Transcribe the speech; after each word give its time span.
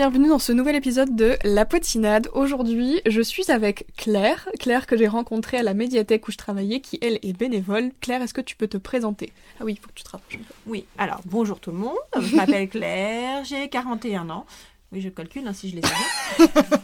bienvenue 0.00 0.30
dans 0.30 0.38
ce 0.38 0.52
nouvel 0.52 0.76
épisode 0.76 1.14
de 1.14 1.36
La 1.44 1.66
Potinade. 1.66 2.30
Aujourd'hui, 2.32 3.02
je 3.04 3.20
suis 3.20 3.52
avec 3.52 3.84
Claire, 3.98 4.48
Claire 4.58 4.86
que 4.86 4.96
j'ai 4.96 5.06
rencontrée 5.06 5.58
à 5.58 5.62
la 5.62 5.74
médiathèque 5.74 6.26
où 6.26 6.32
je 6.32 6.38
travaillais, 6.38 6.80
qui 6.80 6.98
elle 7.02 7.18
est 7.20 7.36
bénévole. 7.36 7.90
Claire, 8.00 8.22
est-ce 8.22 8.32
que 8.32 8.40
tu 8.40 8.56
peux 8.56 8.66
te 8.66 8.78
présenter? 8.78 9.30
Ah 9.60 9.64
oui, 9.66 9.74
il 9.74 9.78
faut 9.78 9.88
que 9.88 9.94
tu 9.94 10.02
te 10.02 10.08
rapproches. 10.08 10.38
Oui, 10.66 10.86
alors 10.96 11.20
bonjour 11.26 11.60
tout 11.60 11.70
le 11.70 11.76
monde, 11.76 11.98
je 12.18 12.34
m'appelle 12.34 12.66
Claire, 12.70 13.44
j'ai 13.44 13.68
41 13.68 14.30
ans. 14.30 14.46
Oui, 14.92 15.00
je 15.00 15.08
calcule 15.08 15.46
hein, 15.46 15.52
si 15.52 15.70
je 15.70 15.76
les 15.76 15.82
ai. 15.82 16.46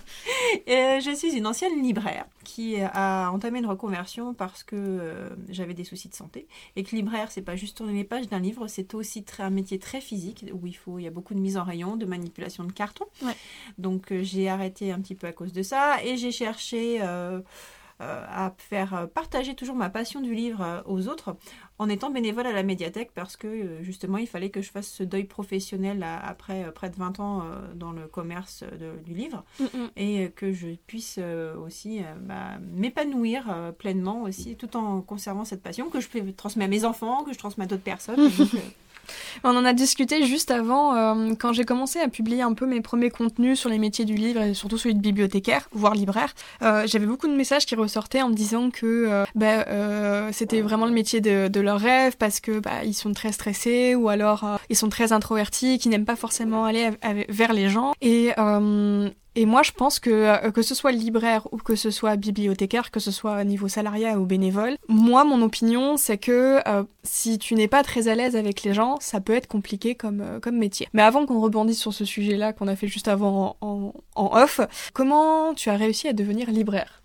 Euh, 0.68 1.00
je 1.00 1.14
suis 1.14 1.36
une 1.36 1.46
ancienne 1.46 1.80
libraire 1.82 2.24
qui 2.42 2.80
a 2.80 3.30
entamé 3.30 3.58
une 3.60 3.66
reconversion 3.66 4.34
parce 4.34 4.64
que 4.64 4.74
euh, 4.74 5.28
j'avais 5.48 5.74
des 5.74 5.84
soucis 5.84 6.08
de 6.08 6.14
santé. 6.14 6.48
Et 6.74 6.82
que 6.82 6.96
libraire, 6.96 7.30
c'est 7.30 7.42
pas 7.42 7.54
juste 7.56 7.76
tourner 7.76 7.92
les 7.92 8.04
pages 8.04 8.28
d'un 8.28 8.40
livre, 8.40 8.66
c'est 8.66 8.94
aussi 8.94 9.22
très, 9.22 9.42
un 9.44 9.50
métier 9.50 9.78
très 9.78 10.00
physique 10.00 10.44
où 10.52 10.66
il, 10.66 10.72
faut, 10.72 10.98
il 10.98 11.04
y 11.04 11.06
a 11.06 11.10
beaucoup 11.10 11.34
de 11.34 11.40
mise 11.40 11.56
en 11.56 11.62
rayon, 11.62 11.96
de 11.96 12.06
manipulation 12.06 12.64
de 12.64 12.72
carton. 12.72 13.06
Donc 13.78 14.10
euh, 14.10 14.22
j'ai 14.22 14.48
arrêté 14.48 14.90
un 14.90 15.00
petit 15.00 15.14
peu 15.14 15.26
à 15.26 15.32
cause 15.32 15.52
de 15.52 15.62
ça 15.62 16.02
et 16.04 16.16
j'ai 16.16 16.32
cherché 16.32 17.00
à 18.00 18.52
faire 18.58 19.08
partager 19.14 19.54
toujours 19.54 19.76
ma 19.76 19.88
passion 19.90 20.20
du 20.20 20.34
livre 20.34 20.82
aux 20.86 21.08
autres 21.08 21.36
en 21.78 21.88
étant 21.88 22.10
bénévole 22.10 22.46
à 22.46 22.52
la 22.52 22.62
médiathèque 22.62 23.10
parce 23.14 23.36
que 23.36 23.46
euh, 23.46 23.82
justement 23.82 24.18
il 24.18 24.26
fallait 24.26 24.50
que 24.50 24.62
je 24.62 24.70
fasse 24.70 24.88
ce 24.88 25.02
deuil 25.02 25.24
professionnel 25.24 26.02
après 26.04 26.64
euh, 26.64 26.70
près 26.70 26.88
de 26.88 26.96
20 26.96 27.20
ans 27.20 27.42
euh, 27.42 27.74
dans 27.74 27.92
le 27.92 28.06
commerce 28.06 28.64
du 29.04 29.14
livre 29.14 29.44
mm, 29.60 29.64
mm. 29.64 29.90
et 29.96 30.30
que 30.34 30.52
je 30.52 30.68
puisse 30.86 31.18
aussi 31.58 32.00
bah, 32.22 32.58
m'épanouir 32.72 33.72
pleinement 33.78 34.22
aussi 34.22 34.56
tout 34.56 34.76
en 34.76 35.00
conservant 35.00 35.44
cette 35.44 35.62
passion 35.62 35.90
que 35.90 36.00
je 36.00 36.08
peux 36.08 36.32
transmettre 36.32 36.66
à 36.66 36.70
mes 36.70 36.84
enfants, 36.84 37.24
que 37.24 37.32
je 37.32 37.38
transmets 37.38 37.64
à 37.64 37.66
d'autres 37.66 37.82
personnes. 37.82 38.30
On 39.44 39.56
en 39.56 39.64
a 39.64 39.72
discuté 39.72 40.24
juste 40.24 40.50
avant, 40.50 40.94
euh, 40.94 41.34
quand 41.38 41.52
j'ai 41.52 41.64
commencé 41.64 41.98
à 42.00 42.08
publier 42.08 42.42
un 42.42 42.52
peu 42.52 42.66
mes 42.66 42.80
premiers 42.80 43.10
contenus 43.10 43.58
sur 43.58 43.70
les 43.70 43.78
métiers 43.78 44.04
du 44.04 44.14
livre 44.14 44.42
et 44.42 44.54
surtout 44.54 44.78
celui 44.78 44.94
de 44.94 45.00
bibliothécaire, 45.00 45.68
voire 45.72 45.94
libraire. 45.94 46.34
Euh, 46.62 46.86
j'avais 46.86 47.06
beaucoup 47.06 47.28
de 47.28 47.34
messages 47.34 47.66
qui 47.66 47.74
ressortaient 47.74 48.22
en 48.22 48.28
me 48.28 48.34
disant 48.34 48.70
que 48.70 48.86
euh, 48.86 49.24
bah, 49.34 50.32
c'était 50.32 50.60
vraiment 50.60 50.86
le 50.86 50.92
métier 50.92 51.20
de, 51.20 51.60
leur 51.60 51.80
rêve 51.80 52.16
parce 52.16 52.40
que 52.40 52.60
bah, 52.60 52.84
ils 52.84 52.94
sont 52.94 53.12
très 53.12 53.32
stressés 53.32 53.94
ou 53.94 54.08
alors 54.08 54.58
ils 54.68 54.76
sont 54.76 54.88
très 54.88 55.12
introvertis, 55.12 55.78
qui 55.78 55.88
n'aiment 55.88 56.04
pas 56.04 56.16
forcément 56.16 56.64
aller 56.64 56.90
vers 57.28 57.52
les 57.52 57.68
gens. 57.68 57.92
Et 59.36 59.44
moi, 59.44 59.62
je 59.62 59.70
pense 59.70 60.00
que 60.00 60.10
euh, 60.10 60.50
que 60.50 60.62
ce 60.62 60.74
soit 60.74 60.92
libraire 60.92 61.46
ou 61.52 61.58
que 61.58 61.76
ce 61.76 61.90
soit 61.90 62.16
bibliothécaire, 62.16 62.90
que 62.90 63.00
ce 63.00 63.10
soit 63.10 63.42
au 63.42 63.44
niveau 63.44 63.68
salariat 63.68 64.18
ou 64.18 64.24
bénévole, 64.24 64.78
moi, 64.88 65.24
mon 65.24 65.42
opinion, 65.42 65.98
c'est 65.98 66.16
que 66.16 66.66
euh, 66.66 66.84
si 67.02 67.38
tu 67.38 67.54
n'es 67.54 67.68
pas 67.68 67.82
très 67.82 68.08
à 68.08 68.14
l'aise 68.14 68.34
avec 68.34 68.62
les 68.62 68.72
gens, 68.72 68.96
ça 68.98 69.20
peut 69.20 69.34
être 69.34 69.46
compliqué 69.46 69.94
comme, 69.94 70.22
euh, 70.22 70.40
comme 70.40 70.56
métier. 70.56 70.88
Mais 70.94 71.02
avant 71.02 71.26
qu'on 71.26 71.38
rebondisse 71.38 71.78
sur 71.78 71.92
ce 71.92 72.06
sujet-là 72.06 72.54
qu'on 72.54 72.66
a 72.66 72.76
fait 72.76 72.88
juste 72.88 73.08
avant 73.08 73.58
en, 73.60 73.92
en, 74.14 74.42
off, 74.42 74.60
comment 74.94 75.52
tu 75.52 75.68
as 75.68 75.76
réussi 75.76 76.08
à 76.08 76.14
devenir 76.14 76.50
libraire? 76.50 77.02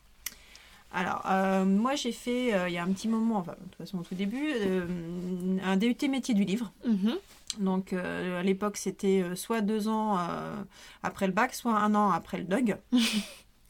Alors, 0.94 1.24
moi 1.66 1.96
j'ai 1.96 2.12
fait, 2.12 2.52
il 2.68 2.74
y 2.74 2.78
a 2.78 2.84
un 2.84 2.92
petit 2.92 3.08
moment, 3.08 3.38
enfin, 3.38 3.54
de 3.54 3.64
toute 3.64 3.76
façon 3.76 4.00
au 4.00 4.04
tout 4.04 4.16
début, 4.16 4.52
un 5.64 5.78
DUT 5.78 5.96
métier 6.10 6.34
du 6.34 6.44
livre. 6.44 6.74
Mm-hmm. 6.86 7.16
Donc 7.60 7.94
euh, 7.94 8.40
à 8.40 8.44
l'époque, 8.44 8.78
c'était 8.78 9.22
euh, 9.22 9.36
soit 9.36 9.62
deux 9.62 9.88
ans 9.88 10.18
euh, 10.18 10.56
après 11.04 11.28
le 11.28 11.34
bac, 11.34 11.54
soit 11.54 11.74
un 11.74 11.96
an 11.96 12.12
après 12.12 12.38
le 12.38 12.44
DUG. 12.44 12.78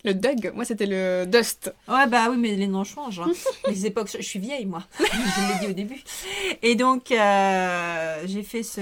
Le 0.03 0.16
Doug, 0.16 0.52
moi 0.56 0.66
c'était 0.66 0.88
le 0.88 1.28
Dust. 1.28 1.72
Ouais, 1.88 2.08
bah 2.08 2.30
oui, 2.31 2.38
mais 2.40 2.56
les 2.56 2.66
noms 2.66 2.84
changent. 2.84 3.20
Hein. 3.20 3.31
les 3.70 3.86
époques, 3.86 4.09
je 4.12 4.24
suis 4.24 4.40
vieille 4.40 4.66
moi, 4.66 4.81
je 4.97 5.03
l'ai 5.03 5.59
dit 5.59 5.68
au 5.68 5.74
début. 5.74 6.02
Et 6.64 6.74
donc, 6.74 7.09
j'ai 7.09 8.41
fait 8.41 8.64
ce, 8.64 8.81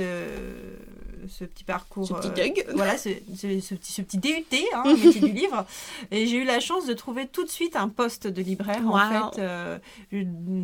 ce 1.27 1.43
petit 1.45 1.63
parcours. 1.63 2.07
Ce 2.07 2.13
petit 2.13 2.31
gag. 2.31 2.65
Euh, 2.67 2.71
voilà, 2.75 2.97
ce, 2.97 3.09
petit, 3.09 3.61
ce 3.61 4.01
petit 4.01 4.17
DUT, 4.17 4.45
hein, 4.73 4.83
métier 5.03 5.21
du 5.21 5.31
livre. 5.31 5.65
Et 6.11 6.25
j'ai 6.27 6.37
eu 6.37 6.45
la 6.45 6.59
chance 6.59 6.85
de 6.85 6.93
trouver 6.93 7.27
tout 7.27 7.43
de 7.43 7.49
suite 7.49 7.75
un 7.75 7.89
poste 7.89 8.27
de 8.27 8.41
libraire, 8.41 8.81
en 8.87 9.31
fait, 9.31 9.39
euh, 9.39 9.77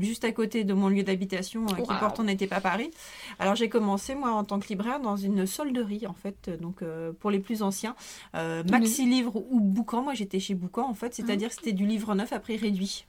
juste 0.02 0.24
à 0.26 0.32
côté 0.32 0.64
de 0.64 0.74
mon 0.74 0.90
lieu 0.90 1.04
d'habitation, 1.04 1.66
euh, 1.66 1.76
qui 1.76 1.94
pourtant 2.00 2.24
n'était 2.24 2.48
pas 2.48 2.62
Paris. 2.62 2.92
Alors 3.40 3.56
j'ai 3.56 3.70
commencé, 3.70 4.16
moi, 4.16 4.32
en 4.32 4.44
tant 4.44 4.60
que 4.60 4.68
libraire, 4.68 5.00
dans 5.00 5.18
une 5.18 5.46
solderie, 5.46 6.08
en 6.08 6.14
fait, 6.14 6.50
donc 6.62 6.82
pour 7.20 7.32
les 7.32 7.40
plus 7.40 7.62
anciens, 7.62 7.96
Maxi 8.34 9.06
Livre 9.06 9.36
ou 9.50 9.60
Boucan. 9.60 10.02
Moi, 10.04 10.14
j'étais 10.14 10.40
chez 10.40 10.56
Boucan, 10.56 10.90
en 10.90 10.94
fait, 10.94 11.14
c'est-à-dire 11.14 11.50
que 11.50 11.56
c'était 11.56 11.74
du 11.74 11.86
livre 11.86 12.14
neuf 12.16 12.34
à 12.34 12.40
prix 12.40 12.58
réduit. 12.58 13.06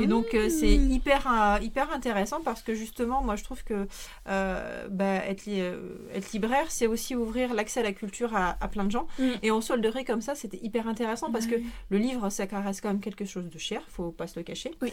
Et 0.00 0.06
donc, 0.06 0.34
euh, 0.34 0.48
c'est 0.48 0.78
ah. 0.78 0.92
hyper, 0.92 1.26
euh, 1.26 1.64
hyper 1.64 1.92
intéressant 1.92 2.40
parce 2.42 2.62
que 2.62 2.74
justement, 2.74 3.22
moi, 3.22 3.36
je 3.36 3.44
trouve 3.44 3.62
que 3.64 3.86
euh, 4.28 4.88
bah, 4.88 5.26
être, 5.26 5.48
être, 5.48 6.32
libraire, 6.32 6.66
c'est 6.68 6.86
aussi 6.86 7.14
ouvrir 7.14 7.54
l'accès 7.54 7.80
à 7.80 7.82
la 7.82 7.92
culture 7.92 8.34
à, 8.34 8.54
plein 8.68 8.84
de 8.84 8.90
gens. 8.90 9.06
Mm. 9.18 9.24
Et 9.42 9.50
en 9.50 9.60
solderie 9.60 10.04
comme 10.04 10.20
ça, 10.20 10.34
c'était 10.34 10.60
hyper 10.62 10.88
intéressant 10.88 11.30
parce 11.30 11.46
que 11.46 11.56
le 11.90 11.98
livre, 11.98 12.30
ça 12.30 12.44
reste 12.50 12.82
quand 12.82 12.88
même 12.88 13.00
quelque 13.00 13.24
chose 13.24 13.48
de 13.48 13.58
cher, 13.58 13.82
faut 13.88 14.10
pas 14.10 14.26
se 14.26 14.38
le 14.38 14.44
cacher. 14.44 14.72
Oui. 14.82 14.92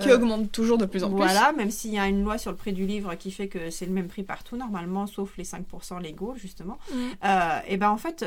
Qui 0.00 0.12
augmente 0.12 0.52
toujours 0.52 0.78
de 0.78 0.86
plus 0.86 1.02
en 1.02 1.08
plus. 1.08 1.16
Voilà, 1.16 1.52
même 1.52 1.70
s'il 1.70 1.92
y 1.92 1.98
a 1.98 2.06
une 2.06 2.22
loi 2.22 2.38
sur 2.38 2.50
le 2.50 2.56
prix 2.56 2.72
du 2.72 2.86
livre 2.86 3.14
qui 3.16 3.30
fait 3.30 3.48
que 3.48 3.70
c'est 3.70 3.86
le 3.86 3.92
même 3.92 4.08
prix 4.08 4.22
partout, 4.22 4.56
normalement, 4.56 5.06
sauf 5.06 5.36
les 5.36 5.44
5% 5.44 6.00
légaux, 6.00 6.34
justement. 6.36 6.78
Mm. 6.92 7.28
et 7.68 7.76
ben 7.76 7.90
en 7.90 7.96
fait 7.96 8.24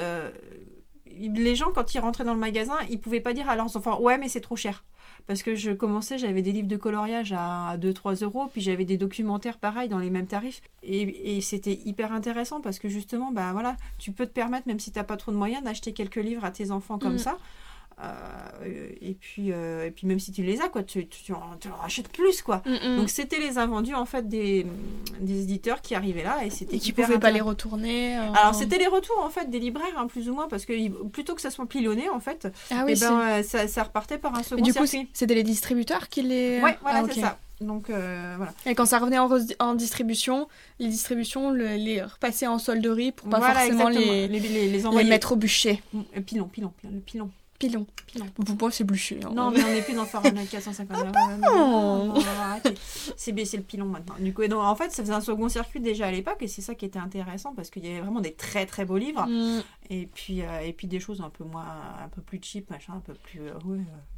les 1.19 1.56
gens, 1.56 1.72
quand 1.74 1.94
ils 1.94 2.00
rentraient 2.00 2.24
dans 2.24 2.34
le 2.34 2.40
magasin, 2.40 2.75
ils 2.90 3.00
pouvaient 3.00 3.22
pas 3.22 3.34
dire 3.34 3.50
à 3.50 3.56
leurs 3.56 3.75
enfants 3.75 4.00
Ouais, 4.01 4.18
mais 4.18 4.28
c'est 4.28 4.41
trop 4.41 4.56
cher. 4.56 4.84
Parce 5.28 5.41
que 5.44 5.56
je 5.56 5.72
commençais, 5.72 6.18
j'avais 6.18 6.41
des 6.41 6.51
livres 6.51 6.68
de 6.68 6.75
coloriage 6.75 7.34
à 7.34 7.78
2-3 7.78 8.24
euros, 8.24 8.47
puis 8.51 8.62
j'avais 8.62 8.84
des 8.84 8.97
documentaires 8.97 9.57
pareils 9.57 9.88
dans 9.88 10.00
les 10.00 10.09
mêmes 10.09 10.28
tarifs. 10.28 10.62
Et, 10.81 11.40
c'était 11.41 11.79
hyper 11.85 12.12
intéressant 12.12 12.62
parce 12.62 12.79
que 12.79 12.90
justement, 12.90 13.31
bah 13.31 13.51
voilà, 13.53 13.78
tu 13.97 14.12
peux 14.12 14.25
te 14.25 14.31
permettre, 14.31 14.68
même 14.68 14.79
si 14.79 14.91
tu 14.91 15.00
n'as 15.00 15.03
pas 15.03 15.18
trop 15.18 15.31
de 15.31 15.38
moyens, 15.38 15.63
d'acheter 15.63 15.94
quelques 15.94 16.18
livres 16.18 16.44
à 16.44 16.51
tes 16.51 16.72
enfants 16.72 17.00
comme 17.00 17.16
mm. 17.16 17.19
ça. 17.19 17.38
Euh, 18.02 18.90
et 19.02 19.14
puis 19.14 19.52
euh, 19.52 19.86
et 19.86 19.92
puis 19.92 20.08
même 20.08 20.20
si 20.20 20.31
tu 20.31 20.42
les 20.42 20.62
as 20.62 20.68
quoi 20.68 20.81
tu, 20.81 21.08
tu, 21.08 21.31
en, 21.31 21.58
rachètes 21.80 22.09
plus 22.09 22.42
quoi 22.42 22.64
mm, 22.66 22.72
mm. 22.72 22.98
donc 22.98 23.09
c'était 23.09 23.40
les 23.40 23.59
invendus 23.59 23.94
en 23.94 24.06
fait 24.06 24.28
des, 24.28 24.66
des 25.20 25.44
éditeurs 25.44 25.81
qui 25.81 25.94
arrivaient 25.94 26.24
là 26.24 26.44
et 26.44 26.50
c'était 26.50 26.80
tu 26.80 26.92
pouvais 26.94 27.20
pas 27.20 27.30
les 27.30 27.40
retourner 27.40 28.18
euh, 28.18 28.31
alors 28.34 28.56
c'était 28.56 28.80
les 28.80 28.88
retours 28.88 29.20
en 29.24 29.30
fait 29.30 29.50
des 29.50 29.59
libraires 29.59 29.94
hein, 29.96 30.08
plus 30.08 30.28
ou 30.28 30.34
moins 30.34 30.48
parce 30.48 30.66
que 30.66 30.90
plutôt 31.09 31.36
que 31.36 31.42
ça 31.42 31.52
soit 31.52 31.68
pilonné 31.68 32.09
en 32.09 32.20
fait 32.20 32.48
ah 32.72 32.84
oui, 32.86 32.94
eh 32.98 33.00
ben, 33.00 33.44
ça, 33.44 33.68
ça, 33.68 33.84
repartait 33.84 34.18
par 34.18 34.36
un 34.36 34.42
second 34.42 34.62
du 34.62 34.74
coup 34.74 34.88
c'était 34.88 35.36
les 35.36 35.44
distributeurs 35.44 36.10
qui 36.10 36.24
les 36.24 36.62
ouais 36.62 36.78
voilà 36.81 37.04
ah, 37.04 37.10
c'est 37.12 37.22
ça 37.22 37.38
donc 37.62 37.90
voilà. 37.90 38.54
Et 38.66 38.75
quand 38.75 38.86
ça 38.86 39.00
revenait 39.00 39.20
en, 39.60 39.75
distribution, 39.75 40.50
les 40.80 40.90
distributions 40.90 41.52
les 41.52 42.02
repassaient 42.02 42.48
en 42.48 42.58
solderie 42.60 43.14
pour 43.14 43.30
pas 43.30 43.40
forcément 43.40 43.88
les, 43.88 44.28
les, 44.28 44.40
les, 44.40 44.68
les, 44.68 45.04
mettre 45.06 45.34
au 45.34 45.36
bûcher. 45.38 45.81
Pilon, 46.25 46.48
pilon, 46.48 46.74
pilon, 46.75 46.92
le 46.92 47.00
pilon. 47.00 47.30
Pilon. 47.68 47.88
Pilon. 48.07 48.25
Pour 48.35 48.46
moi, 48.59 48.72
c'est. 48.72 48.84
Hein. 49.24 49.31
Non, 49.34 49.50
mais 49.50 49.63
on 49.63 49.68
n'est 49.68 49.81
plus 49.81 49.94
dans 49.94 50.06
Fahrenheit 50.06 50.46
450. 50.46 50.97
Ah 51.16 52.59
c'est 53.16 53.31
baissé 53.31 53.56
le 53.56 53.63
pilon 53.63 53.85
maintenant. 53.85 54.16
Du 54.19 54.34
coup, 54.34 54.46
donc, 54.47 54.62
en 54.62 54.75
fait, 54.75 54.91
ça 54.91 55.01
faisait 55.01 55.13
un 55.13 55.22
second 55.22 55.47
circuit 55.47 55.79
déjà 55.79 56.07
à 56.07 56.12
l'époque, 56.12 56.38
et 56.41 56.47
c'est 56.47 56.62
ça 56.62 56.75
qui 56.75 56.85
était 56.85 57.00
intéressant 57.00 57.53
parce 57.56 57.69
qu'il 57.69 57.85
y 57.85 57.90
avait 57.90 58.01
vraiment 58.01 58.19
des 58.19 58.34
très 58.34 58.66
très 58.66 58.84
beaux 58.84 58.97
livres, 58.97 59.25
mm. 59.25 59.62
et 59.90 60.07
puis 60.13 60.41
euh, 60.41 60.59
et 60.59 60.74
puis 60.74 60.88
des 60.88 61.00
choses 61.00 61.22
un 61.22 61.29
peu 61.29 61.46
moins, 61.46 61.66
un 62.03 62.09
peu 62.09 62.22
plus 62.22 62.40
cheap, 62.41 62.69
machin, 62.69 62.94
un 62.97 63.00
peu 63.00 63.13
plus. 63.13 63.41
Euh, 63.41 63.53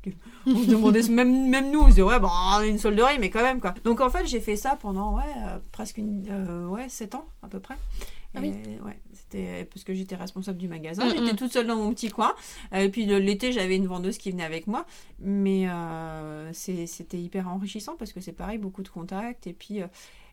euh, 0.08 0.12
on 0.48 0.64
se 0.64 0.70
demandait 0.70 1.04
même 1.04 1.48
même 1.50 1.72
nous, 1.72 1.82
on 1.82 1.86
se 1.86 1.90
disait 1.90 2.02
ouais 2.02 2.20
bon, 2.20 2.30
on 2.30 2.58
a 2.58 2.66
une 2.66 2.80
solderie, 2.80 3.20
mais 3.20 3.30
quand 3.30 3.44
même 3.44 3.62
quoi. 3.62 3.76
Donc 3.84 4.02
en 4.02 4.10
fait, 4.10 4.26
j'ai 4.26 4.40
fait 4.40 4.56
ça 4.56 4.76
pendant 4.76 5.18
ouais 5.18 5.24
presque 5.72 5.98
une, 5.98 6.68
ouais 6.70 6.90
7 6.90 7.16
ans 7.16 7.28
à 7.44 7.48
peu 7.48 7.60
près. 7.60 7.76
Ah 8.36 8.42
oui. 8.42 8.54
ouais, 8.84 9.00
c'était 9.14 9.66
parce 9.66 9.84
que 9.84 9.94
j'étais 9.94 10.16
responsable 10.16 10.58
du 10.58 10.68
magasin. 10.68 11.06
Mm, 11.06 11.10
j'étais 11.10 11.34
mm. 11.34 11.36
toute 11.38 11.52
seule 11.52 11.68
dans 11.68 11.76
mon 11.76 11.94
petit 11.94 12.10
coin. 12.10 12.34
Euh, 12.74 12.80
et 12.80 12.90
puis 12.90 13.06
l'été, 13.06 13.52
j'avais 13.52 13.76
une 13.76 13.88
vendeuse 13.88 14.18
qui 14.18 14.32
venait 14.32 14.44
avec 14.44 14.68
moi. 14.68 14.86
Mais 15.20 15.70
euh, 15.70 16.52
c'était 16.54 17.20
hyper 17.20 17.48
enrichissant 17.48 17.96
parce 17.98 18.14
que 18.14 18.20
c'est 18.20 18.34
pareil, 18.34 18.58
beaucoup 18.58 18.84
de 18.84 18.90
contacts. 18.90 19.48
Et 19.48 19.54
puis, 19.54 19.82
euh, 19.82 19.88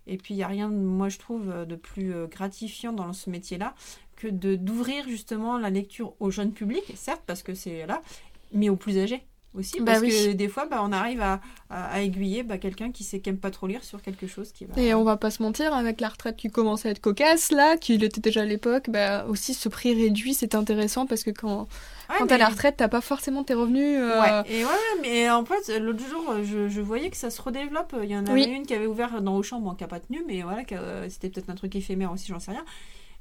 et 0.07 0.17
puis 0.17 0.35
il 0.35 0.37
n'y 0.37 0.43
a 0.43 0.49
rien, 0.49 0.69
moi 0.69 1.09
je 1.09 1.19
trouve, 1.19 1.67
de 1.67 1.77
plus 1.77 2.13
gratifiant 2.29 2.93
dans 2.93 3.13
ce 3.13 3.31
métier-là 3.31 3.75
que 4.17 4.29
d'ouvrir 4.29 5.09
justement 5.09 5.59
la 5.59 5.71
lecture 5.71 6.15
au 6.19 6.31
jeune 6.31 6.53
public, 6.53 6.83
certes, 6.97 7.23
parce 7.25 7.43
que 7.43 7.55
c'est 7.55 7.87
là, 7.87 8.03
mais 8.53 8.69
aux 8.69 8.77
plus 8.77 8.99
âgés 8.99 9.25
aussi 9.55 9.81
bah 9.81 9.93
parce 9.93 10.03
que 10.03 10.33
des 10.33 10.49
fois 10.49 10.67
bah, 10.67 10.81
on 10.83 10.93
arrive 10.93 11.21
à, 11.21 11.41
à, 11.71 12.01
aiguiller 12.01 12.43
bah, 12.43 12.59
quelqu'un 12.59 12.91
qui 12.91 13.05
sait 13.05 13.21
qu'aime 13.21 13.37
pas 13.37 13.51
trop 13.51 13.67
lire 13.67 13.85
sur 13.85 14.01
quelque 14.01 14.27
chose 14.27 14.53
qui 14.53 14.65
va 14.65 14.81
et 14.81 14.95
on 14.95 15.05
va 15.05 15.17
pas 15.17 15.31
se 15.31 15.43
mentir 15.43 15.75
avec 15.75 16.01
la 16.01 16.09
retraite 16.09 16.37
qui 16.37 16.51
commence 16.51 16.87
à 16.87 16.91
être 16.91 17.01
cocasse 17.01 17.53
là 17.53 17.77
qui 17.77 17.99
l'était 17.99 18.21
déjà 18.21 18.43
à 18.43 18.45
l'époque 18.45 18.89
bah 18.89 19.27
aussi 19.29 19.55
ce 19.55 19.69
prix 19.69 19.95
réduit 19.95 20.35
c'est 20.35 20.55
intéressant 20.55 21.07
parce 21.07 21.23
que 21.23 21.31
quand 21.31 21.69
quand 22.19 22.27
t'as 22.27 22.39
la 22.39 22.49
retraite 22.49 22.77
t'as 22.79 22.89
pas 22.89 23.01
forcément 23.01 23.45
tes 23.45 23.55
revenus 23.55 23.99
euh, 23.99 24.21
ouais 24.21 24.43
et 24.51 24.65
ouais 24.65 25.01
mais 25.03 25.31
en 25.31 25.45
fait 25.45 25.79
l'autre 25.79 26.05
jour 26.09 26.35
je, 26.43 26.69
je, 26.69 26.81
voyais 26.81 27.11
que 27.11 27.17
ça 27.17 27.31
se 27.31 27.41
redéveloppe. 27.41 27.95
Il 28.03 28.11
y 28.11 28.17
en 28.17 28.27
avait 28.27 28.45
une 28.45 28.67
qui 28.67 28.75
avait 28.75 28.87
ouvert 28.87 29.21
dans 29.21 29.37
Auchan 29.37 29.61
bon 29.61 29.75
qui 29.75 29.85
a 29.85 29.89
pas 29.89 30.01
tenu 30.01 30.23
mais 30.27 30.43
voilà 30.43 30.63
c'était 31.09 31.29
peut-être 31.29 31.51
un 31.51 31.55
truc 31.55 31.75
éphémère 31.77 32.13
aussi 32.13 32.29
j'en 32.29 32.41
sais 32.41 32.53
rien 32.53 32.65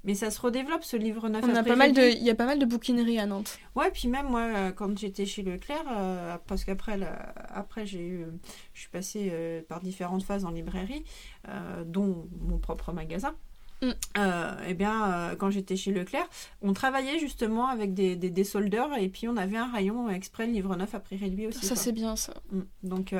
mais 0.03 0.15
ça 0.15 0.31
se 0.31 0.41
redéveloppe 0.41 0.83
ce 0.83 0.97
livre 0.97 1.29
neuf. 1.29 1.43
On 1.47 1.55
a 1.55 1.63
pas 1.63 1.75
mal 1.75 1.93
de, 1.93 2.01
il 2.01 2.23
y 2.23 2.29
a 2.29 2.35
pas 2.35 2.45
mal 2.45 2.59
de 2.59 2.65
bouquineries 2.65 3.19
à 3.19 3.25
Nantes. 3.25 3.59
Ouais, 3.75 3.91
puis 3.91 4.07
même 4.07 4.27
moi, 4.27 4.41
euh, 4.41 4.71
quand 4.71 4.97
j'étais 4.97 5.25
chez 5.25 5.43
Leclerc, 5.43 5.85
euh, 5.91 6.37
parce 6.47 6.63
qu'après, 6.63 6.99
après 7.49 7.85
j'ai 7.85 8.01
eu, 8.01 8.25
je 8.73 8.81
suis 8.81 8.89
passée 8.89 9.29
euh, 9.31 9.61
par 9.67 9.81
différentes 9.81 10.23
phases 10.23 10.45
en 10.45 10.51
librairie, 10.51 11.03
dont 11.85 12.27
mon 12.39 12.57
propre 12.57 12.91
magasin. 12.91 13.35
Mm. 13.83 13.91
eh 14.67 14.73
bien, 14.75 15.35
quand 15.39 15.49
j'étais 15.49 15.75
chez 15.75 15.91
Leclerc, 15.91 16.29
on 16.61 16.71
travaillait 16.73 17.17
justement 17.17 17.67
avec 17.67 17.95
des, 17.95 18.15
des, 18.15 18.43
soldeurs 18.43 18.95
et 18.95 19.09
puis 19.09 19.27
on 19.27 19.37
avait 19.37 19.57
un 19.57 19.71
rayon 19.71 20.07
exprès 20.07 20.45
livre 20.45 20.75
neuf 20.75 20.93
à 20.93 20.99
prix 20.99 21.17
réduit 21.17 21.47
aussi. 21.47 21.65
Ça, 21.65 21.75
c'est 21.75 21.91
bien 21.91 22.15
ça. 22.15 22.33
Mm. 22.51 22.61
Donc, 22.83 23.15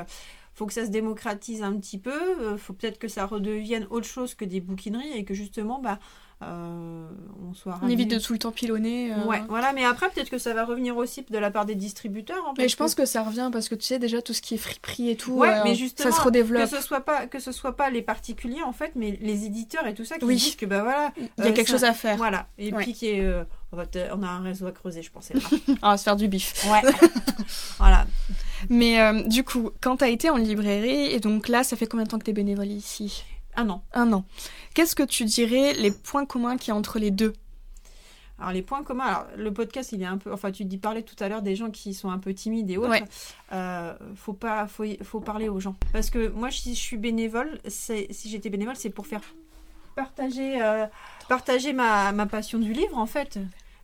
faut 0.54 0.68
que 0.68 0.74
ça 0.74 0.86
se 0.86 0.92
démocratise 0.92 1.64
un 1.64 1.76
petit 1.78 1.98
peu. 1.98 2.58
faut 2.58 2.74
peut-être 2.74 3.00
que 3.00 3.08
ça 3.08 3.26
redevienne 3.26 3.88
autre 3.90 4.06
chose 4.06 4.36
que 4.36 4.46
des 4.46 4.62
bouquineries 4.62 5.14
et 5.14 5.26
que 5.26 5.34
justement, 5.34 5.80
bah, 5.80 5.98
euh, 6.44 7.08
on 7.48 7.54
soit 7.54 7.80
on 7.84 7.88
évite 7.88 8.10
de 8.10 8.18
tout 8.18 8.34
le 8.34 8.40
temps 8.40 8.52
pilonner. 8.52 9.14
Euh. 9.14 9.26
Ouais, 9.26 9.44
voilà, 9.48 9.74
mais 9.74 9.86
après 9.86 10.10
peut-être 10.10 10.30
que 10.30 10.40
ça 10.40 10.54
va 10.54 10.66
revenir 10.66 10.98
aussi 10.98 11.24
de 11.30 11.38
la 11.38 11.52
part 11.52 11.66
des 11.66 11.76
distributeurs. 11.76 12.44
Hein, 12.48 12.54
mais 12.58 12.68
je 12.68 12.76
pense 12.76 12.96
que... 12.96 13.06
ça 13.06 13.22
revient 13.22 13.50
parce 13.54 13.70
que 13.70 13.76
tu 13.76 13.86
sais 13.86 14.00
déjà 14.00 14.24
tout 14.24 14.34
ce 14.34 14.42
qui 14.42 14.56
est 14.56 14.58
friperie 14.58 15.12
et 15.12 15.16
tout, 15.16 15.34
ouais, 15.34 15.64
mais 15.64 15.76
justement, 15.76 16.10
ça 16.10 16.18
se 16.18 16.22
redéveloppe. 16.22 16.64
Que 16.64 16.78
ce 16.78 16.82
soit 16.82 17.02
pas 17.02 17.28
que 17.28 17.40
ce 17.40 17.52
soit 17.52 17.76
pas 17.76 17.92
les 17.92 18.02
particuliers 18.02 18.64
en 18.64 18.74
fait, 18.74 18.94
mais 18.96 19.20
les 19.22 19.46
éditeurs 19.46 19.86
et 19.86 19.94
tout 19.94 20.06
ça 20.06 20.18
qui 20.18 20.26
disent 20.26 20.56
que 20.56 20.66
bah 20.66 20.82
voilà, 20.82 21.14
il 21.18 21.44
y 21.44 21.48
a 21.48 21.52
euh, 21.52 21.54
quelque 21.54 21.70
chose 21.70 21.84
à 21.84 21.94
faire. 21.94 22.18
Voilà, 22.18 22.48
et 22.58 22.72
puis 22.72 22.94
qui 22.94 23.08
est 23.08 23.24
on, 23.72 24.24
a 24.24 24.28
un 24.28 24.42
réseau 24.42 24.66
à 24.66 24.72
creuser, 24.72 25.04
je 25.04 25.12
pensais. 25.12 25.36
on 25.84 25.90
va 25.90 25.98
se 25.98 26.04
faire 26.04 26.16
du 26.16 26.28
bif. 26.28 26.66
Ouais. 26.72 26.82
voilà. 27.78 28.08
Mais 28.70 28.98
du 29.28 29.44
coup, 29.44 29.70
quand 29.80 29.98
tu 29.98 30.06
as 30.06 30.10
été 30.10 30.30
en 30.32 30.38
librairie, 30.38 31.14
et 31.14 31.20
donc 31.20 31.48
là, 31.48 31.64
ça 31.64 31.78
fait 31.78 31.86
combien 31.86 32.06
de 32.06 32.10
temps 32.10 32.20
que 32.20 32.26
tu 32.26 32.32
es 32.32 32.34
bénévole 32.34 32.68
ici? 32.68 33.24
Un 33.62 33.70
an. 33.70 33.84
Un 33.94 34.12
an. 34.14 34.26
Qu'est-ce 34.74 34.96
que 34.96 35.04
tu 35.04 35.26
dirais 35.26 35.74
les 35.74 35.92
points 35.92 36.26
communs 36.26 36.58
qu'il 36.58 36.70
y 36.70 36.72
a 36.72 36.76
entre 36.76 37.00
les 37.00 37.12
deux? 37.12 37.34
Alors 38.42 38.54
les 38.54 38.64
points 38.64 38.84
communs, 38.84 39.06
alors 39.06 39.28
le 39.38 39.54
podcast 39.54 39.92
il 39.92 40.02
est 40.02 40.06
un 40.06 40.18
peu, 40.18 40.34
enfin 40.34 40.52
tu 40.52 40.66
dis 40.66 40.80
parler 40.80 41.04
tout 41.04 41.16
à 41.20 41.30
l'heure 41.30 41.44
des 41.44 41.56
gens 41.56 41.70
qui 41.70 41.94
sont 41.94 42.10
un 42.10 42.18
peu 42.18 42.34
timides 42.34 42.72
et 42.72 42.78
autres. 42.78 42.96
Euh, 43.52 43.94
faut 44.16 44.34
pas, 44.34 44.66
faut, 44.66 44.84
faut, 45.04 45.20
parler 45.20 45.48
aux 45.48 45.60
gens. 45.60 45.76
Parce 45.94 46.10
que 46.10 46.28
moi 46.30 46.50
si 46.50 46.74
je 46.74 46.80
suis 46.80 46.98
bénévole, 46.98 47.60
si 47.68 48.08
j'étais 48.26 48.50
bénévole, 48.50 48.76
c'est 48.76 48.90
pour 48.90 49.06
faire 49.06 49.22
partager, 49.96 50.60
euh, 50.60 50.88
partager 51.30 51.72
ma, 51.72 52.12
ma, 52.14 52.26
passion 52.26 52.58
du 52.58 52.74
livre 52.74 52.98
en 52.98 53.06
fait. 53.06 53.38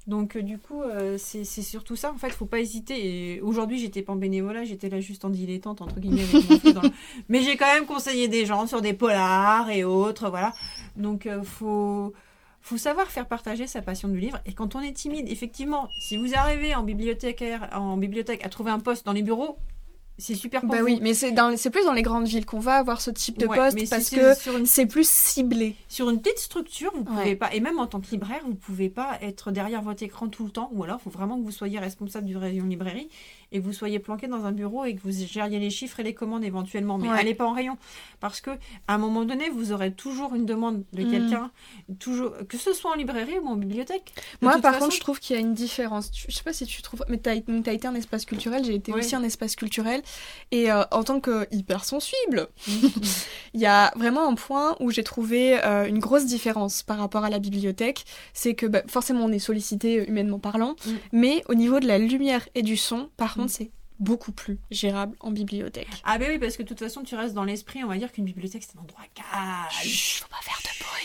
Donc 0.07 0.37
euh, 0.37 0.41
du 0.41 0.57
coup, 0.57 0.81
euh, 0.81 1.17
c'est 1.17 1.43
surtout 1.43 1.97
ça. 1.97 2.11
En 2.11 2.17
fait, 2.17 2.29
faut 2.29 2.45
pas 2.45 2.59
hésiter. 2.59 3.35
Et 3.35 3.41
aujourd'hui, 3.41 3.77
j'étais 3.77 4.01
pas 4.01 4.13
en 4.13 4.15
bénévolat, 4.15 4.63
j'étais 4.63 4.89
là 4.89 5.01
juste 5.01 5.25
en 5.25 5.29
dilettante 5.29 5.81
entre 5.81 5.99
guillemets. 5.99 6.23
Mais 7.29 7.41
j'ai 7.41 7.57
quand 7.57 7.71
même 7.71 7.85
conseillé 7.85 8.29
des 8.29 8.45
gens 8.45 8.65
sur 8.67 8.81
des 8.81 8.93
polars 8.93 9.69
et 9.69 9.83
autres, 9.83 10.29
voilà. 10.29 10.53
Donc 10.95 11.25
euh, 11.25 11.43
faut 11.43 12.13
faut 12.61 12.77
savoir 12.77 13.07
faire 13.07 13.27
partager 13.27 13.67
sa 13.67 13.81
passion 13.81 14.07
du 14.07 14.19
livre. 14.19 14.39
Et 14.45 14.53
quand 14.53 14.75
on 14.75 14.81
est 14.81 14.93
timide, 14.93 15.29
effectivement, 15.29 15.89
si 15.99 16.17
vous 16.17 16.35
arrivez 16.35 16.73
en 16.75 16.83
bibliothèque, 16.83 17.43
en 17.73 17.97
bibliothèque 17.97 18.45
à 18.45 18.49
trouver 18.49 18.71
un 18.71 18.79
poste 18.79 19.05
dans 19.05 19.13
les 19.13 19.21
bureaux, 19.21 19.57
c'est 20.17 20.35
super 20.35 20.61
pour 20.61 20.71
bah 20.71 20.79
oui, 20.83 20.99
mais 21.01 21.13
c'est 21.13 21.31
dans 21.31 21.55
c'est 21.57 21.69
plus 21.69 21.85
dans 21.85 21.93
les 21.93 22.01
grandes 22.01 22.27
villes 22.27 22.45
qu'on 22.45 22.59
va 22.59 22.75
avoir 22.75 23.01
ce 23.01 23.11
type 23.11 23.37
de 23.37 23.45
poste 23.45 23.89
parce 23.89 24.09
que 24.09 24.33
c'est 24.65 24.85
plus 24.87 25.07
ciblé. 25.07 25.75
Sur 25.87 26.09
une 26.09 26.21
petite 26.21 26.39
structure, 26.39 26.91
vous 26.95 27.03
pouvez 27.03 27.35
pas 27.35 27.53
et 27.53 27.59
même 27.59 27.79
en 27.79 27.87
tant 27.87 27.99
que 27.99 28.09
libraire, 28.09 28.41
vous 28.45 28.55
pouvez 28.55 28.89
pas 28.89 29.17
être 29.21 29.51
derrière 29.51 29.81
votre 29.81 30.01
écran 30.03 30.27
tout 30.27 30.45
le 30.45 30.51
temps 30.51 30.69
ou 30.73 30.83
alors 30.83 30.97
il 30.99 31.03
faut 31.03 31.09
vraiment 31.09 31.37
que 31.37 31.43
vous 31.43 31.51
soyez 31.51 31.79
responsable 31.79 32.25
du 32.25 32.35
rayon 32.35 32.65
librairie 32.65 33.09
et 33.51 33.59
que 33.59 33.63
vous 33.63 33.73
soyez 33.73 33.99
planqué 33.99 34.27
dans 34.27 34.45
un 34.45 34.51
bureau 34.51 34.85
et 34.85 34.95
que 34.95 35.01
vous 35.01 35.11
gériez 35.11 35.59
les 35.59 35.69
chiffres 35.69 35.99
et 35.99 36.03
les 36.03 36.13
commandes 36.13 36.43
éventuellement. 36.43 36.97
Mais 36.97 37.09
allez 37.09 37.33
pas 37.33 37.45
en 37.45 37.53
rayon. 37.53 37.77
Parce 38.19 38.41
que 38.41 38.51
à 38.87 38.95
un 38.95 38.97
moment 38.97 39.23
donné, 39.23 39.49
vous 39.49 39.71
aurez 39.71 39.93
toujours 39.93 40.35
une 40.35 40.45
demande 40.45 40.83
de 40.93 41.03
mm. 41.03 41.11
quelqu'un, 41.11 41.51
toujours 41.99 42.33
que 42.49 42.57
ce 42.57 42.73
soit 42.73 42.91
en 42.91 42.95
librairie 42.95 43.39
ou 43.39 43.47
en 43.47 43.55
bibliothèque. 43.55 44.13
Moi, 44.41 44.59
par 44.59 44.79
contre, 44.79 44.95
je 44.95 44.99
trouve 44.99 45.19
qu'il 45.19 45.35
y 45.35 45.37
a 45.37 45.41
une 45.41 45.53
différence. 45.53 46.11
Je 46.13 46.35
sais 46.35 46.43
pas 46.43 46.53
si 46.53 46.65
tu 46.65 46.81
trouves. 46.81 47.05
Mais 47.07 47.19
tu 47.19 47.29
as, 47.29 47.33
as, 47.33 47.73
été 47.73 47.87
un 47.87 47.95
espace 47.95 48.25
culturel, 48.25 48.65
j'ai 48.65 48.75
été 48.75 48.93
aussi 48.93 49.15
un 49.15 49.23
espace 49.23 49.55
culturel. 49.55 50.01
Et 50.51 50.71
euh, 50.71 50.83
en 50.91 51.03
tant 51.03 51.19
que 51.19 51.47
hyper 51.51 51.83
sensible, 51.83 52.47
mm. 52.67 52.87
il 53.53 53.61
y 53.61 53.65
a 53.65 53.91
vraiment 53.95 54.27
un 54.27 54.35
point 54.35 54.75
où 54.79 54.91
j'ai 54.91 55.03
trouvé 55.03 55.63
euh, 55.63 55.85
une 55.85 55.99
grosse 55.99 56.25
différence 56.25 56.83
par 56.83 56.97
rapport 56.97 57.23
à 57.25 57.29
la 57.29 57.39
bibliothèque. 57.39 58.05
C'est 58.33 58.55
que 58.55 58.65
bah, 58.65 58.83
forcément, 58.87 59.25
on 59.25 59.31
est 59.31 59.39
sollicité 59.39 60.07
humainement 60.07 60.39
parlant, 60.39 60.75
mm. 60.85 60.91
mais 61.11 61.43
au 61.49 61.55
niveau 61.55 61.79
de 61.79 61.87
la 61.87 61.97
lumière 61.97 62.47
et 62.55 62.61
du 62.61 62.77
son, 62.77 63.09
par 63.17 63.35
contre, 63.35 63.51
c'est 63.51 63.71
beaucoup 63.99 64.31
plus 64.31 64.59
gérable 64.71 65.15
en 65.19 65.31
bibliothèque. 65.31 65.87
Ah 66.03 66.17
ben 66.17 66.29
oui, 66.31 66.39
parce 66.39 66.55
que 66.55 66.63
de 66.63 66.67
toute 66.67 66.79
façon, 66.79 67.03
tu 67.03 67.15
restes 67.15 67.33
dans 67.33 67.43
l'esprit, 67.43 67.83
on 67.83 67.87
va 67.87 67.97
dire 67.97 68.11
qu'une 68.11 68.25
bibliothèque, 68.25 68.63
c'est 68.63 68.77
un 68.77 68.81
endroit 68.81 69.03
calme. 69.13 69.67
Chut, 69.81 70.23
faut 70.23 70.29
pas 70.29 70.41
faire 70.41 70.59
de 70.63 70.83
bruit. 70.83 70.96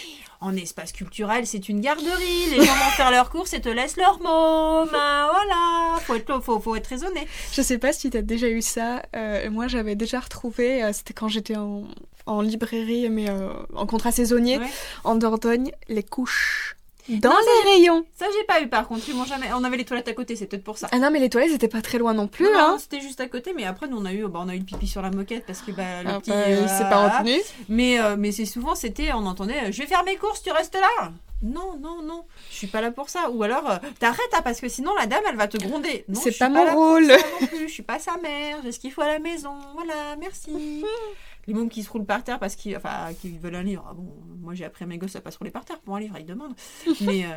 En 0.45 0.57
espace 0.57 0.91
culturel, 0.91 1.47
c'est 1.47 1.69
une 1.69 1.81
garderie. 1.81 2.51
Les 2.51 2.65
gens 2.65 2.75
vont 2.75 2.91
faire 2.97 3.13
leurs 3.13 3.31
courses 3.31 3.53
et 3.53 3.61
te 3.61 3.69
laissent 3.69 3.97
leurs 3.97 4.19
mots. 4.21 4.91
Ben 4.91 5.29
voilà, 5.31 6.01
faut 6.01 6.17
être, 6.17 6.41
faut, 6.41 6.59
faut 6.59 6.75
être 6.75 6.89
raisonné. 6.89 7.29
Je 7.53 7.63
sais 7.63 7.79
pas 7.79 7.93
si 7.93 8.11
tu 8.11 8.17
as 8.17 8.23
déjà 8.23 8.49
eu 8.49 8.61
ça. 8.61 9.03
Euh, 9.15 9.49
moi, 9.53 9.69
j'avais 9.69 9.95
déjà 9.95 10.19
retrouvé, 10.19 10.83
euh, 10.83 10.93
c'était 10.93 11.15
quand 11.15 11.29
j'étais 11.29 11.55
en, 11.55 11.85
en, 12.27 12.41
librairie, 12.41 13.09
mais 13.09 13.31
euh, 13.31 13.53
en 13.73 13.87
contrat 13.87 14.11
saisonnier, 14.11 14.59
en 15.05 15.15
Dordogne, 15.15 15.71
les 15.89 16.03
couches 16.03 16.77
dans 17.09 17.31
les 17.31 17.71
rayons. 17.71 18.05
Ça, 18.15 18.27
j'ai 18.33 18.45
pas 18.45 18.63
eu 18.63 18.69
par 18.69 18.87
contre. 18.87 19.05
jamais. 19.27 19.47
On 19.55 19.65
avait 19.65 19.77
les 19.77 19.85
toilettes 19.85 20.09
à 20.09 20.13
côté, 20.13 20.37
c'est 20.37 20.47
peut-être 20.47 20.65
pour 20.65 20.79
ça. 20.79 20.89
Ah 20.93 20.99
non, 20.99 21.11
mais 21.11 21.19
les 21.19 21.31
toilettes 21.31 21.53
c'était 21.53 21.69
pas 21.69 21.83
très 21.83 21.99
loin 21.99 22.15
non 22.15 22.29
plus. 22.29 22.45
Non, 22.45 22.59
hein. 22.59 22.77
c'était 22.79 23.01
juste 23.01 23.21
à 23.21 23.29
côté. 23.29 23.53
Mais 23.55 23.65
après, 23.65 23.89
nous 23.89 23.99
on 23.99 24.05
a 24.05 24.13
eu, 24.13 24.27
bah, 24.27 24.41
on 24.43 24.49
a 24.49 24.55
eu 24.55 24.59
le 24.59 24.65
pipi 24.65 24.87
sur 24.87 25.03
la 25.03 25.11
moquette 25.11 25.45
parce 25.47 25.61
que 25.61 25.73
bah, 25.73 26.03
le 26.03 26.11
ah, 26.11 26.21
petit. 26.21 26.31
Bah, 26.31 26.49
il 26.49 26.69
s'est 26.69 26.89
pas 26.89 27.19
retenu. 27.19 27.39
Mais 27.69 28.01
euh, 28.01 28.17
mais 28.19 28.33
c'est 28.33 28.47
souvent 28.47 28.75
c'était, 28.75 29.13
on 29.13 29.27
entendait, 29.27 29.69
euh, 29.69 29.73
je 29.73 29.79
vais 29.83 29.87
faire 29.87 30.05
mes 30.05 30.17
courses, 30.17 30.43
tu 30.43 30.51
restes 30.51 30.75
là. 30.75 31.13
Non, 31.43 31.77
non, 31.81 32.03
non, 32.03 32.25
je 32.51 32.57
suis 32.57 32.67
pas 32.69 32.81
là 32.81 32.93
pour 32.93 33.09
ça. 33.09 33.29
Ou 33.31 33.43
alors, 33.43 33.69
euh, 33.69 33.77
t'arrêtes, 33.99 34.21
hein, 34.33 34.43
parce 34.45 34.61
que 34.61 34.69
sinon 34.69 34.95
la 34.95 35.07
dame, 35.07 35.25
elle 35.29 35.37
va 35.37 35.49
te 35.49 35.57
gronder. 35.57 36.05
C'est 36.13 36.39
pas 36.39 36.49
mon 36.49 36.65
rôle. 36.67 37.09
non 37.09 37.47
plus. 37.49 37.67
Je 37.67 37.73
suis 37.73 37.83
pas 37.83 37.99
sa 37.99 38.17
mère, 38.19 38.59
j'ai 38.63 38.71
ce 38.71 38.79
qu'il 38.79 38.93
faut 38.93 39.03
à 39.03 39.09
la 39.09 39.19
maison. 39.19 39.55
Voilà, 39.75 40.17
merci. 40.21 40.85
les 41.47 41.55
mômes 41.55 41.69
qui 41.69 41.83
se 41.83 41.91
roulent 41.91 42.05
par 42.05 42.23
terre 42.25 42.39
parce 42.39 42.57
qu'ils 42.57 42.77
enfin, 42.77 43.11
veulent 43.41 43.55
un 43.55 43.63
livre. 43.63 43.85
Ah 43.89 43.95
bon, 43.95 44.13
moi 44.41 44.55
j'ai 44.55 44.65
appris 44.65 44.85
à 44.85 44.87
mes 44.87 44.99
gosses 44.99 45.17
à 45.17 45.21
pas 45.21 45.31
se 45.31 45.39
rouler 45.39 45.51
par 45.51 45.65
terre 45.65 45.81
pour 45.81 45.97
un 45.97 46.01
livre, 46.01 46.17
ils 46.19 46.27
demandent. 46.27 46.55
mais 47.01 47.25
euh, 47.25 47.29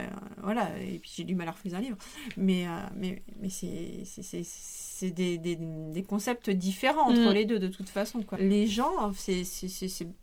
voilà, 0.44 0.70
et 0.80 1.00
puis 1.00 1.12
j'ai 1.16 1.24
du 1.24 1.36
mal 1.36 1.48
à 1.48 1.52
refuser 1.52 1.76
un 1.76 1.82
livre. 1.82 1.98
Mais, 2.38 2.68
euh, 2.68 2.72
mais, 2.96 3.24
mais 3.40 3.50
c'est 3.50 5.12
des, 5.12 5.38
des, 5.38 5.58
des, 5.58 6.04
concepts 6.04 6.50
différents 6.50 7.10
entre 7.10 7.32
mm. 7.32 7.34
les 7.34 7.46
deux 7.46 7.60
de 7.60 7.68
toute 7.68 7.90
façon. 7.90 8.22
Quoi. 8.22 8.38
Les 8.38 8.68
gens, 8.68 9.12
c'est 9.14 9.44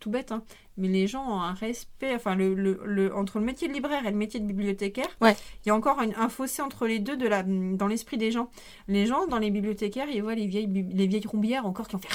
tout 0.00 0.10
bête, 0.10 0.32
hein, 0.32 0.42
mais 0.76 0.88
les 0.88 1.06
gens 1.06 1.24
ont 1.28 1.40
un 1.40 1.52
respect, 1.52 2.14
enfin, 2.14 2.34
le, 2.34 2.54
le, 2.54 3.14
entre 3.14 3.38
le 3.38 3.44
métier 3.44 3.68
de 3.68 3.72
libraire 3.74 4.06
et 4.06 4.10
le 4.10 4.16
métier 4.16 4.40
de 4.40 4.46
bibliothécaire, 4.46 5.08
il 5.20 5.34
y 5.66 5.70
a 5.70 5.74
encore 5.74 6.00
un 6.00 6.28
fossé 6.28 6.62
entre 6.62 6.86
les 6.86 6.98
deux 6.98 7.16
de 7.16 7.26
la, 7.26 7.42
dans 7.42 7.86
l'esprit 7.86 8.16
des 8.16 8.30
gens. 8.30 8.48
Les 8.88 9.06
gens, 9.06 9.26
dans 9.26 9.38
les 9.38 9.50
bibliothécaires, 9.50 10.08
ils 10.08 10.22
voient 10.22 10.34
les 10.34 10.46
vieilles, 10.46 10.68
les 10.68 11.06
vieilles 11.06 11.26
rombières 11.26 11.66
encore 11.66 11.88
qui 11.88 11.96
ont 11.96 12.00
fait 12.00 12.08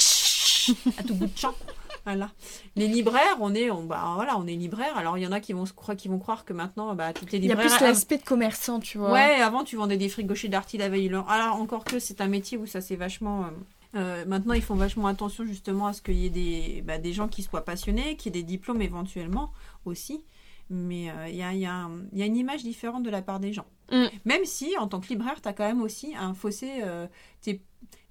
à 0.97 1.03
tout 1.03 1.15
bout 1.15 1.27
de 1.27 1.37
champ. 1.37 1.53
Voilà. 2.05 2.31
Les 2.77 2.87
libraires, 2.87 3.37
on 3.41 3.53
est, 3.53 3.69
on, 3.69 3.83
bah, 3.83 4.13
voilà, 4.15 4.37
on 4.37 4.47
est 4.47 4.55
libraire. 4.55 4.97
Alors 4.97 5.17
il 5.17 5.23
y 5.23 5.27
en 5.27 5.31
a 5.33 5.41
qui 5.41 5.51
vont 5.51 5.65
croire, 5.75 5.97
qui 5.97 6.07
vont 6.07 6.19
croire 6.19 6.45
que 6.45 6.53
maintenant, 6.53 6.95
bah, 6.95 7.11
toutes 7.11 7.31
les 7.33 7.39
libraires. 7.39 7.65
Il 7.65 7.69
y 7.69 7.73
a 7.73 7.77
plus 7.77 7.85
l'aspect 7.85 8.17
de 8.17 8.23
commerçant, 8.23 8.79
tu 8.79 8.97
vois. 8.97 9.11
Ouais, 9.11 9.41
avant 9.41 9.65
tu 9.65 9.75
vendais 9.75 9.97
des 9.97 10.07
frigos 10.07 10.35
chez 10.35 10.47
Darty 10.47 10.77
la 10.77 10.87
veille. 10.87 11.09
Alors 11.27 11.55
encore 11.55 11.83
que 11.83 11.99
c'est 11.99 12.21
un 12.21 12.27
métier 12.27 12.57
où 12.57 12.65
ça 12.65 12.79
c'est 12.79 12.95
vachement. 12.95 13.43
Euh, 13.43 13.47
euh, 13.95 14.25
maintenant, 14.25 14.53
ils 14.53 14.61
font 14.61 14.75
vachement 14.75 15.07
attention 15.07 15.45
justement 15.45 15.87
à 15.87 15.93
ce 15.93 16.01
qu'il 16.01 16.15
y 16.15 16.25
ait 16.25 16.29
des, 16.29 16.83
bah, 16.85 16.97
des 16.97 17.13
gens 17.13 17.27
qui 17.27 17.43
soient 17.43 17.65
passionnés, 17.65 18.15
qui 18.15 18.29
aient 18.29 18.31
des 18.31 18.43
diplômes 18.43 18.81
éventuellement 18.81 19.51
aussi. 19.85 20.23
Mais 20.69 21.09
euh, 21.09 21.29
il 21.29 21.35
y, 21.35 21.43
a, 21.43 21.53
y, 21.53 21.65
a, 21.65 21.89
y, 22.11 22.21
a, 22.21 22.25
une 22.25 22.35
image 22.35 22.63
différente 22.63 23.03
de 23.03 23.09
la 23.09 23.21
part 23.21 23.39
des 23.39 23.53
gens. 23.53 23.65
Mm. 23.91 24.05
Même 24.25 24.43
si, 24.43 24.77
en 24.77 24.87
tant 24.87 24.99
que 24.99 25.07
libraire, 25.07 25.41
tu 25.41 25.47
as 25.47 25.53
quand 25.53 25.65
même 25.65 25.81
aussi 25.81 26.13
un 26.15 26.33
fossé. 26.33 26.81
Euh, 26.83 27.07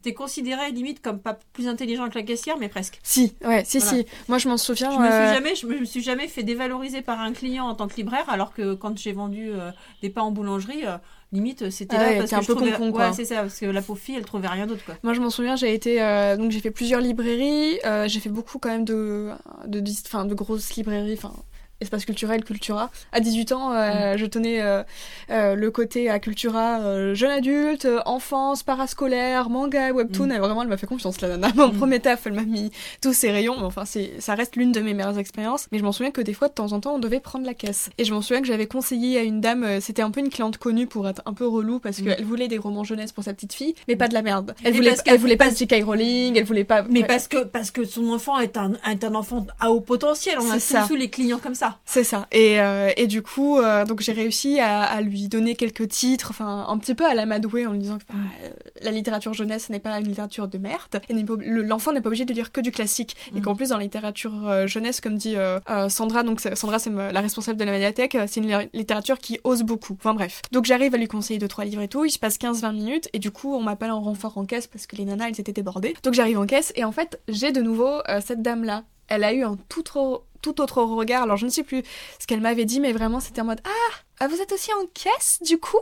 t'es 0.06 0.14
considéré 0.14 0.70
limite 0.70 1.02
comme 1.02 1.18
pas 1.18 1.36
plus 1.52 1.66
intelligent 1.66 2.08
que 2.08 2.14
la 2.14 2.22
caissière, 2.22 2.58
mais 2.58 2.68
presque. 2.68 3.00
Si, 3.02 3.34
ouais, 3.44 3.64
si, 3.64 3.80
si. 3.80 4.06
Moi, 4.28 4.38
je 4.38 4.48
m'en 4.48 4.56
souviens. 4.56 4.92
Je 4.92 4.98
me, 4.98 5.04
suis 5.04 5.12
euh, 5.12 5.34
jamais, 5.34 5.54
je 5.56 5.66
me 5.66 5.84
suis 5.84 6.00
jamais 6.00 6.28
fait 6.28 6.44
dévaloriser 6.44 7.02
par 7.02 7.18
un 7.20 7.32
client 7.32 7.66
en 7.66 7.74
tant 7.74 7.88
que 7.88 7.96
libraire, 7.96 8.30
alors 8.30 8.54
que 8.54 8.74
quand 8.74 8.96
j'ai 8.96 9.12
vendu 9.12 9.50
euh, 9.50 9.72
des 10.02 10.10
pains 10.10 10.22
en 10.22 10.30
boulangerie, 10.30 10.86
euh, 10.86 10.98
limite, 11.32 11.70
c'était 11.70 11.96
là 11.96 12.18
parce 12.18 12.30
que 12.30 12.36
un 12.36 12.42
peu 12.42 12.54
trouvais... 12.54 12.72
con, 12.72 12.92
quoi. 12.92 13.08
Ouais, 13.08 13.12
c'est 13.12 13.24
ça, 13.24 13.42
parce 13.42 13.58
que 13.58 13.66
la 13.66 13.82
pauvre 13.82 13.98
fille, 13.98 14.16
elle 14.16 14.24
trouvait 14.24 14.48
rien 14.48 14.66
d'autre, 14.66 14.84
quoi. 14.84 14.94
Moi, 15.02 15.12
je 15.14 15.20
m'en 15.20 15.30
souviens, 15.30 15.56
j'ai 15.56 15.74
été, 15.74 15.98
donc 16.38 16.50
j'ai 16.50 16.60
fait 16.60 16.70
plusieurs 16.70 17.00
librairies, 17.00 17.78
j'ai 18.06 18.20
fait 18.20 18.30
beaucoup 18.30 18.58
quand 18.58 18.70
même 18.70 18.84
de, 18.84 19.30
de, 19.66 19.80
de, 19.80 20.28
de 20.28 20.34
grosses 20.34 20.74
librairies, 20.76 21.14
enfin 21.14 21.32
espace 21.80 22.04
culturel 22.04 22.44
Cultura. 22.44 22.90
À 23.12 23.20
18 23.20 23.52
ans, 23.52 23.72
euh, 23.72 24.14
mm. 24.14 24.18
je 24.18 24.26
tenais 24.26 24.62
euh, 24.62 24.82
euh, 25.30 25.54
le 25.54 25.70
côté 25.70 26.08
à 26.08 26.18
Cultura 26.18 27.14
jeune 27.14 27.30
adulte, 27.30 27.86
enfance, 28.06 28.62
parascolaire, 28.62 29.50
manga, 29.50 29.92
webtoon. 29.92 30.26
Mm. 30.26 30.38
vraiment, 30.38 30.62
elle 30.62 30.68
m'a 30.68 30.76
fait 30.76 30.86
confiance, 30.86 31.20
la 31.20 31.28
nana. 31.28 31.52
Mon 31.56 31.68
mm. 31.68 31.76
premier 31.76 32.00
taf, 32.00 32.26
elle 32.26 32.32
m'a 32.32 32.42
mis 32.42 32.70
tous 33.02 33.12
ses 33.12 33.30
rayons. 33.30 33.56
Mais 33.58 33.64
enfin, 33.64 33.84
c'est, 33.84 34.20
ça 34.20 34.34
reste 34.34 34.56
l'une 34.56 34.72
de 34.72 34.80
mes 34.80 34.94
meilleures 34.94 35.18
expériences. 35.18 35.66
Mais 35.72 35.78
je 35.78 35.84
m'en 35.84 35.92
souviens 35.92 36.12
que 36.12 36.20
des 36.20 36.34
fois, 36.34 36.48
de 36.48 36.54
temps 36.54 36.72
en 36.72 36.80
temps, 36.80 36.94
on 36.94 36.98
devait 36.98 37.20
prendre 37.20 37.46
la 37.46 37.54
caisse. 37.54 37.90
Et 37.98 38.04
je 38.04 38.14
m'en 38.14 38.22
souviens 38.22 38.40
que 38.40 38.48
j'avais 38.48 38.66
conseillé 38.66 39.18
à 39.18 39.22
une 39.22 39.40
dame, 39.40 39.80
c'était 39.80 40.02
un 40.02 40.10
peu 40.10 40.20
une 40.20 40.30
cliente 40.30 40.58
connue 40.58 40.86
pour 40.86 41.06
un 41.26 41.32
peu 41.32 41.46
relou 41.46 41.78
parce 41.78 42.00
qu'elle 42.00 42.24
voulait 42.24 42.48
des 42.48 42.58
romans 42.58 42.84
jeunesse 42.84 43.12
pour 43.12 43.24
sa 43.24 43.32
petite 43.34 43.52
fille, 43.52 43.74
mais 43.88 43.96
pas 43.96 44.08
de 44.08 44.14
la 44.14 44.22
merde. 44.22 44.54
Elle 44.64 44.74
voulait, 44.74 44.94
elle 45.06 45.18
voulait 45.18 45.36
pas 45.36 45.50
de 45.50 45.56
J.K. 45.56 45.82
Rowling, 45.84 46.36
elle 46.36 46.44
voulait 46.44 46.64
pas. 46.64 46.82
Mais 46.90 47.04
parce 47.04 47.28
que 47.28 47.44
parce 47.44 47.70
que 47.70 47.84
son 47.84 48.08
enfant 48.10 48.38
est 48.38 48.56
un, 48.56 48.72
est 48.90 49.04
un 49.04 49.14
enfant 49.14 49.46
à 49.60 49.70
haut 49.70 49.80
potentiel. 49.80 50.36
On 50.40 50.50
a 50.50 50.86
tous 50.86 50.94
les 50.96 51.08
clients 51.10 51.38
comme 51.38 51.54
ça. 51.54 51.78
C'est 51.84 52.04
ça. 52.04 52.26
Et, 52.32 52.60
euh, 52.60 52.90
et 52.96 53.06
du 53.06 53.22
coup, 53.22 53.58
euh, 53.58 53.84
donc 53.84 54.00
j'ai 54.00 54.12
réussi 54.12 54.60
à, 54.60 54.82
à 54.82 55.00
lui 55.00 55.28
donner 55.28 55.54
quelques 55.54 55.88
titres, 55.88 56.28
enfin 56.30 56.66
un 56.68 56.78
petit 56.78 56.94
peu 56.94 57.04
à 57.06 57.14
l'amadouer 57.14 57.66
en 57.66 57.72
lui 57.72 57.78
disant 57.80 57.98
que 57.98 58.04
bah, 58.08 58.14
euh, 58.44 58.48
la 58.82 58.90
littérature 58.90 59.32
jeunesse 59.34 59.70
n'est 59.70 59.80
pas 59.80 59.98
une 59.98 60.08
littérature 60.08 60.48
de 60.48 60.58
merde. 60.58 61.00
Et 61.08 61.14
l'enfant 61.14 61.92
n'est 61.92 62.00
pas 62.00 62.08
obligé 62.08 62.24
de 62.24 62.32
lire 62.34 62.52
que 62.52 62.60
du 62.60 62.70
classique. 62.72 63.16
Et 63.34 63.38
Mm. 63.38 63.42
qu'en 63.42 63.54
plus 63.54 63.68
dans 63.70 63.76
la 63.76 63.82
littérature 63.84 64.66
jeunesse, 64.66 65.00
comme 65.00 65.16
dit 65.16 65.36
euh, 65.36 65.58
Sandra, 65.88 66.22
donc 66.22 66.40
Sandra 66.54 66.78
c'est 66.78 66.90
la 66.90 67.20
responsable 67.20 67.58
de 67.58 67.64
la 67.64 67.72
médiathèque, 67.72 68.16
c'est 68.26 68.40
une 68.40 68.48
li- 68.58 68.68
littérature 68.72 69.18
qui 69.18 69.38
ose 69.44 69.62
beaucoup. 69.62 69.94
Enfin 69.98 70.14
bref. 70.14 70.42
Donc 70.52 70.64
j'arrive 70.64 70.94
à 70.94 70.98
lui 70.98 71.05
conseiller 71.06 71.38
deux 71.38 71.48
trois 71.48 71.64
livres 71.64 71.82
et 71.82 71.88
tout. 71.88 72.04
Il 72.04 72.10
se 72.10 72.18
passe 72.18 72.38
15-20 72.38 72.74
minutes 72.74 73.08
et 73.12 73.18
du 73.18 73.30
coup 73.30 73.54
on 73.54 73.60
m'appelle 73.60 73.90
en 73.90 74.00
renfort 74.00 74.38
en 74.38 74.44
caisse 74.44 74.66
parce 74.66 74.86
que 74.86 74.96
les 74.96 75.04
nanas 75.04 75.28
elles 75.28 75.40
étaient 75.40 75.52
débordées. 75.52 75.94
Donc 76.02 76.14
j'arrive 76.14 76.38
en 76.38 76.46
caisse 76.46 76.72
et 76.76 76.84
en 76.84 76.92
fait 76.92 77.20
j'ai 77.28 77.52
de 77.52 77.60
nouveau 77.60 78.00
euh, 78.08 78.20
cette 78.24 78.42
dame 78.42 78.64
là. 78.64 78.84
Elle 79.08 79.24
a 79.24 79.32
eu 79.32 79.44
un 79.44 79.56
tout 79.68 79.96
autre, 79.96 80.24
tout 80.42 80.60
autre 80.60 80.82
regard. 80.82 81.22
Alors 81.22 81.36
je 81.36 81.46
ne 81.46 81.50
sais 81.50 81.62
plus 81.62 81.82
ce 82.18 82.26
qu'elle 82.26 82.40
m'avait 82.40 82.64
dit, 82.64 82.80
mais 82.80 82.92
vraiment 82.92 83.20
c'était 83.20 83.40
en 83.40 83.44
mode 83.44 83.60
ah, 83.64 83.94
ah, 84.20 84.28
vous 84.28 84.40
êtes 84.40 84.52
aussi 84.52 84.72
en 84.72 84.86
caisse 84.94 85.40
du 85.44 85.58
coup? 85.58 85.78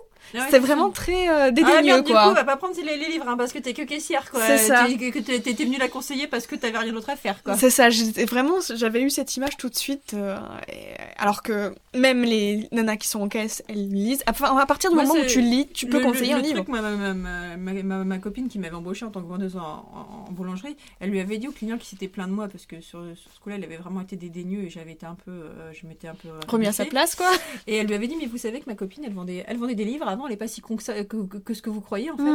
C'est 0.50 0.58
vraiment 0.58 0.90
très 0.90 1.28
euh, 1.28 1.44
Ah, 1.46 1.50
dédaigneux 1.50 1.82
merde, 1.82 2.04
du 2.06 2.12
quoi. 2.12 2.28
coup, 2.28 2.34
va 2.34 2.44
pas 2.44 2.56
prendre 2.56 2.74
les, 2.76 2.96
les 2.96 3.08
livres 3.08 3.26
hein, 3.28 3.36
parce 3.36 3.52
que 3.52 3.58
t'es 3.58 3.72
que 3.72 3.82
caissière, 3.82 4.30
quoi. 4.30 4.40
C'est 4.46 4.58
ça. 4.58 4.86
Que 4.86 5.18
t'étais 5.20 5.64
venue 5.64 5.78
la 5.78 5.88
conseiller 5.88 6.26
parce 6.26 6.46
que 6.46 6.56
t'avais 6.56 6.78
rien 6.78 6.92
d'autre 6.92 7.10
à 7.10 7.16
faire, 7.16 7.42
quoi. 7.42 7.56
C'est 7.56 7.70
ça, 7.70 7.88
vraiment, 8.26 8.54
j'avais 8.74 9.02
eu 9.02 9.10
cette 9.10 9.36
image 9.36 9.56
tout 9.56 9.68
de 9.68 9.76
suite, 9.76 10.14
euh, 10.14 10.36
et- 10.68 10.94
alors 11.18 11.42
que 11.42 11.74
même 11.94 12.22
les 12.24 12.68
nanas 12.72 12.96
qui 12.96 13.08
sont 13.08 13.20
en 13.22 13.28
caisse, 13.28 13.62
elles 13.68 13.88
lisent. 13.88 14.22
Enfin, 14.28 14.56
à 14.56 14.66
partir 14.66 14.90
du 14.90 14.96
Moi, 14.96 15.04
moment 15.04 15.20
où 15.20 15.26
tu 15.26 15.40
lis, 15.40 15.68
tu 15.72 15.86
peux 15.86 15.98
Le- 15.98 16.04
conseiller 16.04 16.32
le, 16.32 16.38
un 16.38 16.42
le 16.42 16.44
livre. 16.44 16.54
Truc, 16.62 16.68
ma, 16.68 16.80
ma, 16.80 17.14
ma, 17.56 18.04
ma, 18.04 18.18
copine 18.18 18.48
qui 18.48 18.58
m'avait 18.58 18.74
embauchée 18.74 19.04
en 19.04 19.10
tant 19.10 19.20
que 19.22 19.28
vendeuse 19.28 19.56
en, 19.56 19.60
en- 19.60 20.26
en 20.28 20.32
boulangerie, 20.32 20.76
elle 21.00 21.10
lui 21.10 21.20
avait 21.20 21.38
dit 21.38 21.48
au 21.48 21.52
client 21.52 21.78
qui 21.78 21.86
s'était 21.86 22.08
plaint 22.08 22.28
de 22.28 22.34
moi 22.34 22.48
parce 22.48 22.66
que 22.66 22.80
sur, 22.80 23.00
sur 23.16 23.30
ce 23.32 23.40
coup-là, 23.40 23.56
il 23.56 23.64
avait 23.64 23.76
vraiment 23.76 24.00
été 24.00 24.16
dédaigneux 24.16 24.62
et 24.64 24.70
j'avais 24.70 24.92
été 24.92 25.06
un 25.06 25.16
peu, 25.24 25.30
euh, 25.30 25.72
je 25.72 25.86
m'étais 25.86 26.08
un 26.08 26.14
peu 26.14 26.28
Remis 26.48 26.66
à 26.66 26.72
sa 26.72 26.84
place, 26.84 27.14
quoi. 27.14 27.30
Et 27.66 27.76
elle 27.76 27.86
lui 27.86 27.94
avait 27.94 28.06
dit 28.08 28.16
mais 28.18 28.26
vous 28.26 28.38
savez 28.38 28.60
que 28.60 28.68
ma 28.68 28.74
copine, 28.74 29.04
elle 29.06 29.12
vendait, 29.12 29.44
elle 29.46 29.56
vendait 29.58 29.74
des 29.74 29.84
livres 29.84 30.08
avant, 30.14 30.26
elle 30.26 30.32
est 30.32 30.36
pas 30.38 30.48
si 30.48 30.60
con 30.60 30.76
que, 30.76 30.82
ça- 30.82 31.04
que, 31.04 31.54
ce 31.54 31.62
que 31.62 31.70
vous 31.70 31.80
croyez 31.80 32.10
en 32.10 32.16
fait. 32.16 32.22
Mm. 32.22 32.26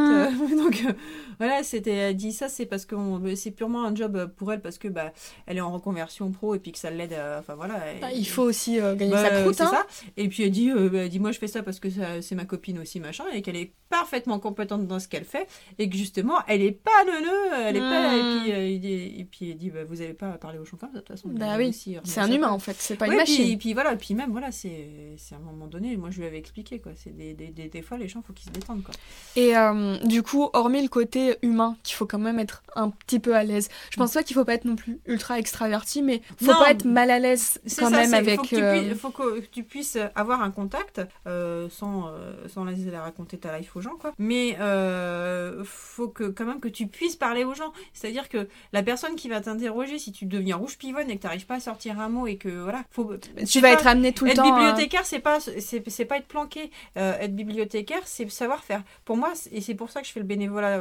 Euh, 0.54 0.56
donc 0.64 0.84
euh, 0.88 0.94
voilà, 1.40 1.64
c'était, 1.64 1.92
elle 1.92 2.16
dit 2.16 2.32
ça, 2.32 2.48
c'est 2.50 2.66
parce 2.66 2.86
que 2.86 2.96
on- 2.96 3.36
c'est 3.36 3.52
purement 3.52 3.84
un 3.86 3.96
job 3.96 4.32
pour 4.38 4.54
elle 4.54 4.62
parce 4.62 4.78
que 4.78 4.88
bah 4.88 5.12
elle 5.48 5.58
est 5.58 5.62
en 5.62 5.72
reconversion 5.72 6.32
pro 6.32 6.56
et 6.56 6.60
puis 6.60 6.72
que 6.72 6.78
ça 6.80 6.90
l'aide, 6.92 7.14
à- 7.14 7.40
enfin 7.40 7.56
voilà. 7.56 7.94
et- 7.94 8.00
Bah, 8.00 8.12
il 8.14 8.28
faut 8.28 8.44
aussi 8.44 8.80
euh, 8.80 8.96
gagner 8.96 9.12
bah, 9.14 9.24
sa 9.30 9.42
croûte, 9.42 9.56
c'est 9.56 9.64
hein. 9.64 9.72
ça. 9.72 9.86
Et 10.18 10.28
puis 10.30 10.44
elle 10.44 10.52
dit, 10.52 10.70
euh, 10.72 10.90
bah, 10.90 11.08
dit 11.08 11.20
moi 11.20 11.32
je 11.32 11.40
fais 11.40 11.48
ça 11.48 11.64
parce 11.64 11.80
que 11.80 11.90
ça- 11.90 12.22
c'est 12.22 12.36
ma 12.36 12.46
copine 12.46 12.80
aussi 12.80 13.00
machin 13.00 13.24
et 13.34 13.42
qu'elle 13.42 13.56
est 13.58 13.72
parfaitement 13.90 14.40
compétente 14.40 14.86
dans 14.88 15.00
ce 15.00 15.08
qu'elle 15.08 15.26
fait 15.26 15.48
et 15.80 15.90
que 15.90 15.98
justement 15.98 16.36
elle 16.48 16.62
est 16.62 16.72
pas 16.72 17.04
neuneu, 17.06 17.54
elle 17.66 17.76
est 17.76 17.80
pas 17.80 18.16
et 18.16 18.22
Mm. 18.22 18.42
puis 18.44 18.52
euh, 18.52 19.20
et 19.20 19.28
puis 19.30 19.52
elle 19.52 19.58
dit 19.58 19.70
bah, 19.70 19.84
vous 19.84 20.02
avez 20.02 20.14
pas 20.14 20.32
parlé 20.34 20.60
au 20.60 20.66
champ 20.66 20.78
comme 20.78 20.90
ça 20.90 20.96
de 20.96 21.00
toute 21.02 21.08
façon. 21.10 21.30
Bah 21.30 21.56
oui, 21.58 21.70
aussi 21.70 21.98
C'est 22.04 22.20
à 22.20 22.24
un 22.24 22.32
humain 22.32 22.50
en 22.50 22.60
fait, 22.60 22.76
c'est 22.78 22.96
pas 22.96 23.08
Ouais, 23.08 23.16
une 23.16 23.24
puis- 23.24 23.32
machine. 23.38 23.52
Et 23.54 23.58
puis 23.58 23.74
voilà, 23.74 23.94
et 23.94 23.98
puis 23.98 24.14
même 24.14 24.32
voilà, 24.32 24.52
c'est 24.52 25.16
c'est 25.18 25.36
à 25.36 25.38
un 25.38 25.42
moment 25.42 25.68
donné, 25.68 25.98
moi 25.98 26.10
je 26.12 26.20
lui 26.20 26.28
avais 26.28 26.38
expliqué 26.38 26.80
quoi, 26.80 26.92
c'est 26.96 27.16
des, 27.16 27.34
des, 27.34 27.48
des, 27.48 27.69
des 27.70 27.82
fois 27.82 27.98
les 27.98 28.08
gens 28.08 28.22
faut 28.26 28.34
qu'ils 28.34 28.48
se 28.48 28.52
détendent 28.54 28.84
quoi. 28.84 28.94
Et 29.36 29.56
euh, 29.58 29.98
du 30.06 30.24
coup, 30.24 30.50
hormis 30.54 30.82
le 30.82 30.88
côté 30.90 31.36
humain, 31.42 31.78
qu'il 31.84 31.96
faut 31.96 32.06
quand 32.06 32.20
même 32.20 32.40
être 32.40 32.64
un 32.76 32.90
petit 32.90 33.20
peu 33.20 33.36
à 33.36 33.44
l'aise. 33.44 33.70
Je 33.92 33.98
pense 33.98 34.14
pas 34.14 34.24
qu'il 34.24 34.36
faut 34.36 34.46
pas 34.46 34.54
être 34.56 34.66
non 34.66 34.76
plus 34.76 35.00
ultra 35.06 35.40
extraverti, 35.40 36.02
mais 36.02 36.22
faut 36.42 36.52
Non. 36.52 36.60
pas 36.60 36.72
être 36.72 36.86
mal 36.86 37.10
à 37.12 37.20
l'aise 37.20 37.60
quand 37.78 37.90
ça, 37.90 37.98
même 37.98 38.14
avec. 38.14 38.38
faut 38.40 38.44
que, 38.48 38.56
euh, 38.56 38.82
puisses, 38.90 39.00
faut 39.00 39.10
que 39.12 39.40
tu 39.52 39.64
puisses 39.64 39.98
avoir 40.16 40.42
un 40.42 40.52
contact 40.52 41.02
euh, 41.28 41.68
sans, 41.70 42.08
euh, 42.08 42.34
sans 42.48 42.64
la, 42.66 42.72
la 42.74 43.02
raconter 43.02 43.38
ta 43.38 43.58
life 43.58 43.76
aux 43.76 43.82
gens, 43.82 43.96
quoi. 44.00 44.12
Mais 44.18 44.58
euh, 44.60 45.64
faut 45.66 46.08
que 46.08 46.26
quand 46.26 46.46
même 46.46 46.60
que 46.60 46.68
tu 46.68 46.88
puisses 46.88 47.16
parler 47.16 47.44
aux 47.44 47.54
gens. 47.54 47.72
C'est-à-dire 47.94 48.30
que 48.30 48.48
la 48.74 48.84
personne 48.84 49.16
qui 49.16 49.30
va 49.30 49.42
t'interroger, 49.42 50.00
si 50.00 50.12
tu 50.12 50.26
deviens 50.26 50.56
rouge 50.58 50.78
pivonne 50.78 51.10
et 51.10 51.16
que 51.16 51.22
tu 51.22 51.28
n'arrives 51.28 51.46
pas 51.46 51.56
à 51.56 51.60
sortir 51.60 52.00
un 52.00 52.10
mot 52.10 52.28
et 52.28 52.38
que 52.38 52.50
voilà, 52.50 52.84
faut, 52.92 53.14
Tu 53.48 53.60
vas 53.62 53.70
pas- 53.70 53.74
être 53.76 53.88
amené 53.88 54.12
tout 54.14 54.26
le 54.26 54.32
être 54.32 54.38
temps. 54.38 54.54
à- 54.54 54.58
bibliothécaire, 54.58 55.06
c'est 55.06 55.20
pas 55.20 55.40
c'est 55.40 55.84
c'est 55.90 56.06
pas 56.06 56.18
être 56.18 56.28
planqué. 56.28 56.72
Euh, 56.98 57.18
être 57.20 57.36
bibliothécaire, 57.36 57.59
c'est 58.06 58.30
savoir 58.30 58.64
faire. 58.64 58.84
Pour 59.06 59.18
moi, 59.18 59.34
et 59.52 59.62
c'est 59.62 59.76
pour 59.76 59.90
ça 59.90 60.02
que 60.02 60.08
je 60.08 60.12
fais 60.12 60.20
le 60.20 60.26
bénévolat, 60.26 60.80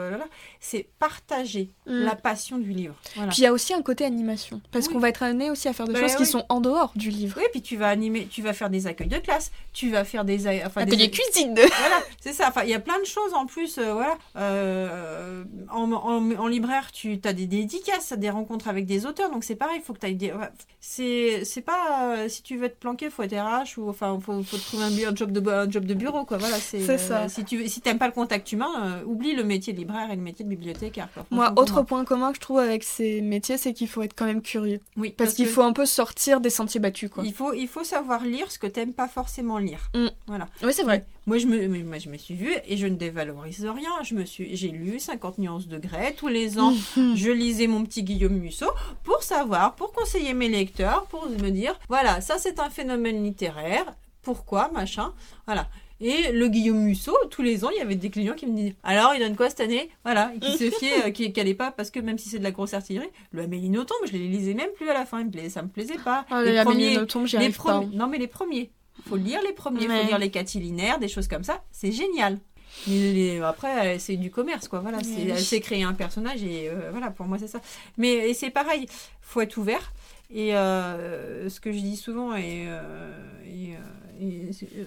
c'est 0.60 0.86
partager 0.98 1.70
Mm. 1.86 2.04
la 2.04 2.14
passion 2.16 2.58
du 2.58 2.70
livre. 2.72 2.94
Voilà. 3.14 3.30
Puis 3.30 3.38
il 3.38 3.44
y 3.44 3.46
a 3.46 3.52
aussi 3.52 3.72
un 3.74 3.82
côté 3.82 4.04
animation, 4.04 4.60
parce 4.70 4.86
Oui. 4.86 4.92
qu'on 4.92 4.98
va 4.98 5.08
être 5.08 5.22
amené 5.22 5.50
aussi 5.50 5.68
à 5.68 5.72
faire 5.72 5.86
des 5.86 5.94
Bah 5.94 6.00
choses 6.00 6.16
qui 6.16 6.26
sont 6.26 6.44
en 6.48 6.60
dehors 6.60 6.92
du 6.96 7.10
livre. 7.10 7.34
Oui, 7.38 7.44
puis 7.52 7.62
tu 7.62 7.76
vas 7.76 7.88
animer, 7.88 8.26
tu 8.30 8.42
vas 8.42 8.52
faire 8.52 8.68
des 8.70 8.86
accueils 8.86 9.08
de 9.08 9.18
classe, 9.18 9.50
tu 9.72 9.90
vas 9.90 10.04
faire 10.04 10.24
des, 10.24 10.46
enfin, 10.66 10.84
des- 10.84 10.92
Atelier 10.92 11.10
cuisine. 11.10 11.54
voilà, 11.54 12.02
c'est 12.20 12.32
ça. 12.32 12.48
Enfin, 12.48 12.62
il 12.64 12.70
y 12.70 12.74
a 12.74 12.80
plein 12.80 12.98
de 13.00 13.04
choses 13.06 13.32
en 13.34 13.46
plus. 13.46 13.78
euh, 13.78 13.92
voilà, 13.92 14.16
Euh, 14.36 15.44
en, 15.70 15.90
en, 15.92 16.30
en 16.36 16.46
libraire, 16.46 16.90
tu 16.92 17.18
as 17.24 17.32
des 17.32 17.46
dédicaces, 17.46 18.12
des 18.12 18.30
rencontres 18.30 18.68
avec 18.68 18.86
des 18.86 19.06
auteurs, 19.06 19.30
donc 19.30 19.44
c'est 19.44 19.56
pareil. 19.56 19.78
Il 19.80 19.82
faut 19.84 19.92
que 19.94 20.00
tu 20.00 20.06
ailles 20.06 20.14
des. 20.16 20.32
c'est, 20.80 21.44
c'est 21.44 21.60
pas 21.62 22.14
euh, 22.16 22.28
si 22.28 22.42
tu 22.42 22.56
veux 22.56 22.68
te 22.68 22.76
planquer, 22.76 23.10
faut 23.10 23.22
être 23.22 23.34
RH 23.34 23.78
ou 23.78 23.88
enfin, 23.88 24.18
faut, 24.20 24.42
faut 24.42 24.56
te 24.56 24.62
trouver 24.62 24.84
un 25.06 25.14
job 25.14 25.32
de 25.32 25.48
un 25.50 25.70
job 25.70 25.84
de 25.86 25.94
bureau, 25.94 26.24
quoi. 26.24 26.36
Voilà, 26.38 26.57
c'est. 26.58 26.80
C'est 26.80 26.98
ça. 26.98 27.28
Si 27.28 27.44
tu 27.44 27.68
si 27.68 27.80
t'aimes 27.80 27.98
pas 27.98 28.06
le 28.06 28.12
contact 28.12 28.50
humain, 28.52 28.70
euh, 28.82 29.04
oublie 29.04 29.34
le 29.34 29.44
métier 29.44 29.72
de 29.72 29.78
libraire 29.78 30.10
et 30.10 30.16
le 30.16 30.22
métier 30.22 30.44
de 30.44 30.50
bibliothécaire. 30.50 31.08
Quoi. 31.12 31.26
Moi, 31.30 31.52
autre 31.56 31.82
point 31.82 32.04
commun 32.04 32.30
que 32.30 32.36
je 32.36 32.40
trouve 32.40 32.58
avec 32.58 32.84
ces 32.84 33.20
métiers, 33.20 33.58
c'est 33.58 33.72
qu'il 33.72 33.88
faut 33.88 34.02
être 34.02 34.14
quand 34.14 34.26
même 34.26 34.42
curieux. 34.42 34.80
Oui, 34.96 35.14
Parce, 35.16 35.34
qu'il 35.34 35.46
faut 35.46 35.62
un 35.62 35.72
peu 35.72 35.86
sortir 35.86 36.40
des 36.40 36.50
sentiers 36.50 36.80
battus, 36.80 37.10
quoi. 37.10 37.24
Il 37.24 37.32
faut, 37.32 37.52
il 37.52 37.68
faut 37.68 37.84
savoir 37.84 38.24
lire 38.24 38.50
ce 38.50 38.58
que 38.58 38.66
t'aimes 38.66 38.92
pas 38.92 39.08
forcément 39.08 39.58
lire. 39.58 39.90
Mm. 39.94 40.08
Voilà. 40.26 40.48
Oui, 40.62 40.72
c'est 40.72 40.82
vrai. 40.82 41.06
Moi, 41.26 41.36
je 41.36 41.46
me, 41.46 41.68
moi, 41.84 41.98
je 41.98 42.08
me 42.08 42.16
suis 42.16 42.34
vue 42.34 42.54
et 42.66 42.76
je 42.76 42.86
ne 42.86 42.96
dévalorise 42.96 43.64
rien. 43.64 43.90
Je 44.02 44.14
me 44.14 44.24
suis, 44.24 44.56
j'ai 44.56 44.68
lu 44.68 44.98
50 44.98 45.38
nuances 45.38 45.68
de 45.68 45.78
Grey 45.78 46.14
tous 46.16 46.28
les 46.28 46.58
ans. 46.58 46.72
Je 46.96 47.30
lisais 47.30 47.66
mon 47.66 47.84
petit 47.84 48.02
Guillaume 48.02 48.32
Musso 48.32 48.66
pour 49.04 49.22
savoir, 49.22 49.74
pour 49.74 49.92
conseiller 49.92 50.32
mes 50.32 50.48
lecteurs, 50.48 51.04
pour 51.06 51.28
me 51.28 51.50
dire, 51.50 51.78
voilà, 51.88 52.20
ça 52.20 52.38
c'est 52.38 52.58
un 52.60 52.70
phénomène 52.70 53.22
littéraire. 53.22 53.84
Pourquoi, 54.22 54.70
machin, 54.72 55.12
voilà. 55.46 55.68
Et 56.00 56.30
le 56.32 56.48
Guillaume 56.48 56.78
Musso, 56.78 57.12
tous 57.30 57.42
les 57.42 57.64
ans, 57.64 57.70
il 57.70 57.78
y 57.78 57.80
avait 57.80 57.96
des 57.96 58.08
clients 58.10 58.34
qui 58.34 58.46
me 58.46 58.54
disaient 58.54 58.74
Alors, 58.84 59.14
il 59.14 59.18
donne 59.20 59.34
quoi 59.34 59.48
cette 59.50 59.60
année? 59.60 59.90
Voilà, 60.04 60.32
et 60.36 60.38
qui 60.38 60.56
se 60.56 60.70
fiaient, 60.78 61.06
euh, 61.06 61.10
qui 61.10 61.32
n'allaient 61.32 61.54
pas, 61.54 61.72
parce 61.72 61.90
que 61.90 61.98
même 61.98 62.18
si 62.18 62.28
c'est 62.28 62.38
de 62.38 62.44
la 62.44 62.52
grosse 62.52 62.72
artillerie, 62.74 63.08
le 63.32 63.42
Amélie 63.42 63.68
Nothomb, 63.68 63.96
je 64.06 64.12
les 64.12 64.28
lisais 64.28 64.54
même 64.54 64.70
plus 64.76 64.88
à 64.88 64.94
la 64.94 65.04
fin, 65.06 65.26
il 65.32 65.50
ça 65.50 65.62
me 65.62 65.68
plaisait 65.68 65.98
pas. 65.98 66.24
Ah, 66.30 66.42
les 66.42 66.62
premiers, 66.62 66.98
j'y 67.24 67.36
les 67.38 67.50
pas. 67.50 67.84
non, 67.92 68.06
mais 68.06 68.18
les 68.18 68.28
premiers. 68.28 68.70
Faut 69.08 69.16
lire 69.16 69.40
les 69.42 69.52
premiers, 69.52 69.88
Ouais. 69.88 70.00
faut 70.02 70.06
lire 70.08 70.18
les 70.18 70.30
catilinaires, 70.30 70.98
des 70.98 71.08
choses 71.08 71.26
comme 71.28 71.44
ça. 71.44 71.62
C'est 71.72 71.92
génial. 71.92 72.38
Mais 72.86 73.12
les- 73.12 73.40
après, 73.40 73.98
c'est 73.98 74.16
du 74.16 74.30
commerce, 74.30 74.68
quoi. 74.68 74.78
Voilà, 74.80 74.98
c'est, 75.02 75.22
elle 75.22 75.38
s'est 75.40 75.60
créé 75.60 75.82
un 75.82 75.94
personnage 75.94 76.42
et 76.44 76.68
euh, 76.68 76.90
voilà, 76.90 77.10
pour 77.10 77.26
moi, 77.26 77.38
c'est 77.38 77.48
ça. 77.48 77.60
Mais 77.96 78.28
et 78.30 78.34
c'est 78.34 78.50
pareil, 78.50 78.86
faut 79.20 79.40
être 79.40 79.56
ouvert. 79.56 79.92
Et 80.30 80.54
euh, 80.54 81.48
ce 81.48 81.58
que 81.60 81.72
je 81.72 81.78
dis 81.78 81.96
souvent, 81.96 82.36
et, 82.36 82.66
euh, 82.68 83.10
et, 83.46 83.70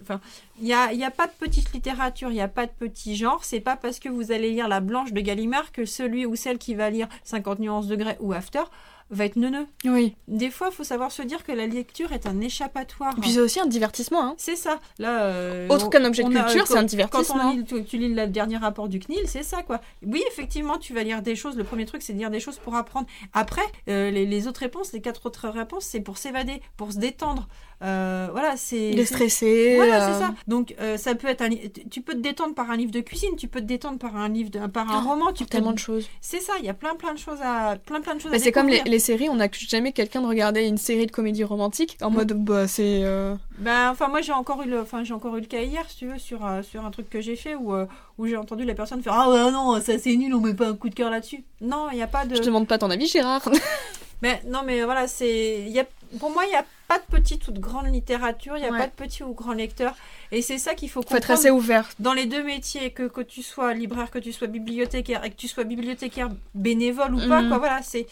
enfin, 0.02 0.20
il 0.60 0.66
n'y 0.66 0.74
a, 0.74 0.94
y 0.94 1.04
a 1.04 1.12
pas 1.12 1.28
de 1.28 1.34
petite 1.40 1.74
littérature, 1.74 2.30
il 2.30 2.36
n'y 2.36 2.42
a 2.42 2.48
pas 2.48 2.66
de 2.66 2.72
petit 2.72 3.16
genre. 3.16 3.44
C'est 3.44 3.60
pas 3.60 3.76
parce 3.76 4.00
que 4.00 4.10
vous 4.10 4.32
allez 4.32 4.52
lire 4.52 4.68
La 4.68 4.80
Blanche 4.80 5.14
de 5.14 5.22
Gallimard 5.22 5.72
que 5.72 5.86
celui 5.86 6.26
ou 6.26 6.36
celle 6.36 6.58
qui 6.58 6.76
va 6.76 6.90
lire 6.90 7.08
50 7.24 7.60
nuances 7.60 7.88
de 7.88 7.96
Grey 7.96 8.18
ou 8.20 8.34
After 8.34 8.64
va 9.12 9.26
être 9.26 9.36
neuneux. 9.36 9.68
Oui. 9.86 10.16
Des 10.28 10.50
fois, 10.50 10.70
il 10.72 10.74
faut 10.74 10.86
savoir 10.86 11.12
se 11.12 11.22
dire 11.22 11.44
que 11.44 11.52
la 11.52 11.68
lecture 11.68 12.14
est 12.14 12.26
un 12.26 12.40
échappatoire. 12.40 13.14
Et 13.18 13.22
puis 13.22 13.32
c'est 13.32 13.42
aussi 13.42 13.60
un 13.60 13.66
divertissement. 13.66 14.24
Hein. 14.24 14.36
C'est 14.38 14.56
ça. 14.56 14.80
Là, 15.00 15.24
euh, 15.24 15.68
Autre 15.68 15.90
qu'un 15.90 16.06
objet 16.06 16.24
de 16.24 16.30
culture, 16.30 16.66
c'est 16.66 16.78
un 16.78 16.84
divertissement. 16.84 17.38
Quand 17.38 17.52
on 17.52 17.58
lit, 17.58 17.66
tu, 17.66 17.84
tu 17.84 17.98
lis 17.98 18.14
le 18.14 18.28
dernier 18.28 18.58
rapport 18.58 18.88
du 18.88 19.00
CNIL, 19.00 19.24
c'est 19.26 19.44
ça, 19.44 19.64
quoi. 19.64 19.82
Oui, 20.06 20.24
effectivement, 20.30 20.78
tu 20.78 20.94
vas 20.94 21.04
lire 21.04 21.22
des 21.22 21.36
choses. 21.36 21.58
Le 21.58 21.66
premier 21.66 21.86
truc, 21.86 22.02
c'est 22.02 22.14
de 22.14 22.18
lire 22.18 22.32
des 22.32 22.40
choses 22.40 22.58
pour 22.58 22.76
apprendre. 22.76 23.06
Après, 23.34 23.62
euh, 23.90 24.12
les, 24.12 24.26
les 24.26 24.48
autres 24.48 24.62
réponses, 24.62 24.94
les 24.94 25.02
quatre 25.02 25.26
autres 25.26 25.50
réponses, 25.50 25.84
c'est 25.84 26.02
pour 26.02 26.18
s'évader, 26.18 26.62
pour 26.78 26.94
se 26.94 26.98
détendre. 26.98 27.48
Euh, 27.84 28.28
voilà, 28.32 28.58
c'est. 28.58 28.92
Déstressé. 28.92 29.76
Voilà, 29.76 30.08
euh, 30.10 30.14
c'est 30.14 30.20
ça. 30.20 30.34
Donc, 30.48 30.76
euh, 30.80 30.98
ça 30.98 31.16
peut 31.16 31.28
être 31.28 31.42
un. 31.42 31.50
Tu 31.90 32.02
peux 32.02 32.14
te 32.14 32.20
détendre 32.20 32.54
par 32.54 32.70
un 32.70 32.78
livre 32.78 32.92
de 32.92 33.00
cuisine, 33.00 33.36
tu 33.38 33.48
peux 33.48 33.60
te 33.60 33.66
détendre 33.66 33.98
par 33.98 34.16
un 34.16 34.30
livre, 34.30 34.52
de, 34.52 34.60
par 34.68 34.90
un 34.92 35.02
Oh, 35.04 35.10
roman. 35.10 35.34
Tu 35.34 35.44
peux. 35.46 35.50
Tellement 35.50 35.72
de 35.72 35.80
choses. 35.80 36.08
C'est 36.22 36.42
ça. 36.42 36.54
Il 36.60 36.66
y 36.66 36.70
a 36.70 36.74
plein, 36.76 36.96
plein 36.96 37.14
de 37.14 37.18
choses 37.20 37.40
à, 37.44 37.78
plein, 37.84 38.02
plein 38.02 38.16
de 38.16 38.22
choses. 38.22 38.32
Bah, 38.32 38.38
c'est 38.40 38.52
comme 38.52 38.68
les, 38.70 39.00
séries, 39.00 39.30
on 39.30 39.36
n'accuse 39.36 39.68
jamais 39.70 39.92
quelqu'un 39.94 40.22
de 40.22 40.28
regarder 40.28 40.68
une 40.68 40.78
série 40.78 41.08
de 41.08 41.12
comédie 41.12 41.44
romantique 41.44 41.98
en 42.02 42.12
Mm. 42.12 42.14
mode 42.14 42.34
bah 42.34 42.68
c'est. 42.68 43.02
euh, 43.04 43.36
Ben, 43.58 43.90
enfin, 43.90 44.08
moi, 44.10 44.22
j'ai 44.22 44.34
encore 44.34 44.62
eu 44.62 44.68
le, 44.70 44.82
enfin, 44.82 45.04
j'ai 45.04 45.14
encore 45.14 45.36
eu 45.38 45.42
le 45.42 45.48
cas 45.48 45.62
hier, 45.62 45.84
si 45.90 45.98
tu 45.98 46.08
veux, 46.08 46.20
sur, 46.20 46.46
euh, 46.46 46.62
sur 46.62 46.86
un 46.86 46.92
truc 46.92 47.10
que 47.10 47.20
j'ai 47.22 47.36
fait 47.36 47.56
où, 47.56 47.74
euh, 47.74 47.88
où 48.20 48.28
j'ai 48.28 48.38
entendu 48.38 48.64
la 48.64 48.76
personne 48.76 49.02
faire 49.02 49.14
Ah 49.14 49.30
ouais, 49.30 49.52
non, 49.52 49.82
ça 49.82 49.98
c'est 49.98 50.16
nul, 50.16 50.34
on 50.36 50.40
met 50.40 50.54
pas 50.54 50.68
un 50.68 50.76
coup 50.76 50.90
de 50.90 50.96
cœur 50.96 51.10
là-dessus. 51.10 51.44
Non, 51.62 51.88
il 51.92 51.96
n'y 51.96 52.04
a 52.04 52.08
pas 52.08 52.26
de. 52.26 52.36
Je 52.36 52.42
te 52.42 52.46
demande 52.46 52.68
pas 52.68 52.78
ton 52.78 52.92
avis, 52.92 53.08
Gérard. 53.08 53.42
Mais 54.22 54.40
non, 54.48 54.60
mais 54.64 54.84
voilà, 54.84 55.08
c'est. 55.08 55.62
il 55.66 55.70
Y 55.72 55.80
a... 55.80 55.86
Pour 56.20 56.30
moi, 56.32 56.44
il 56.46 56.50
n'y 56.50 56.56
a 56.56 56.66
pas 56.88 57.00
de 57.00 57.04
petite 57.06 57.48
ou 57.48 57.52
de 57.52 57.60
grande 57.60 57.94
littérature, 57.94 58.58
il 58.58 58.62
n'y 58.62 58.68
a 58.68 58.72
Ouais. 58.72 58.78
pas 58.78 58.88
de 58.88 58.92
petit 58.92 59.24
ou 59.24 59.34
grand 59.34 59.54
lecteur. 59.54 59.96
Et 60.32 60.42
c'est 60.42 60.58
ça 60.58 60.76
qu'il 60.76 60.90
faut 60.90 61.02
Faut 61.02 61.08
être 61.16 61.22
comprendre. 61.28 61.40
assez 61.40 61.50
ouvert. 61.50 61.90
Dans 62.00 62.14
les 62.14 62.26
deux 62.26 62.44
métiers, 62.44 62.92
que, 62.92 63.04
que 63.04 63.22
tu 63.22 63.42
sois 63.44 63.74
libraire, 63.74 64.12
que 64.12 64.20
tu 64.20 64.32
sois 64.34 64.48
bibliothécaire, 64.48 65.24
et 65.24 65.30
que 65.30 65.36
tu 65.38 65.48
sois 65.48 65.64
bibliothécaire 65.64 66.30
bénévole 66.54 67.16
ou 67.16 67.28
pas, 67.28 67.42
Mhm. 67.42 67.50
quoi, 67.50 67.58
voilà, 67.60 67.82
c'est. 67.82 68.08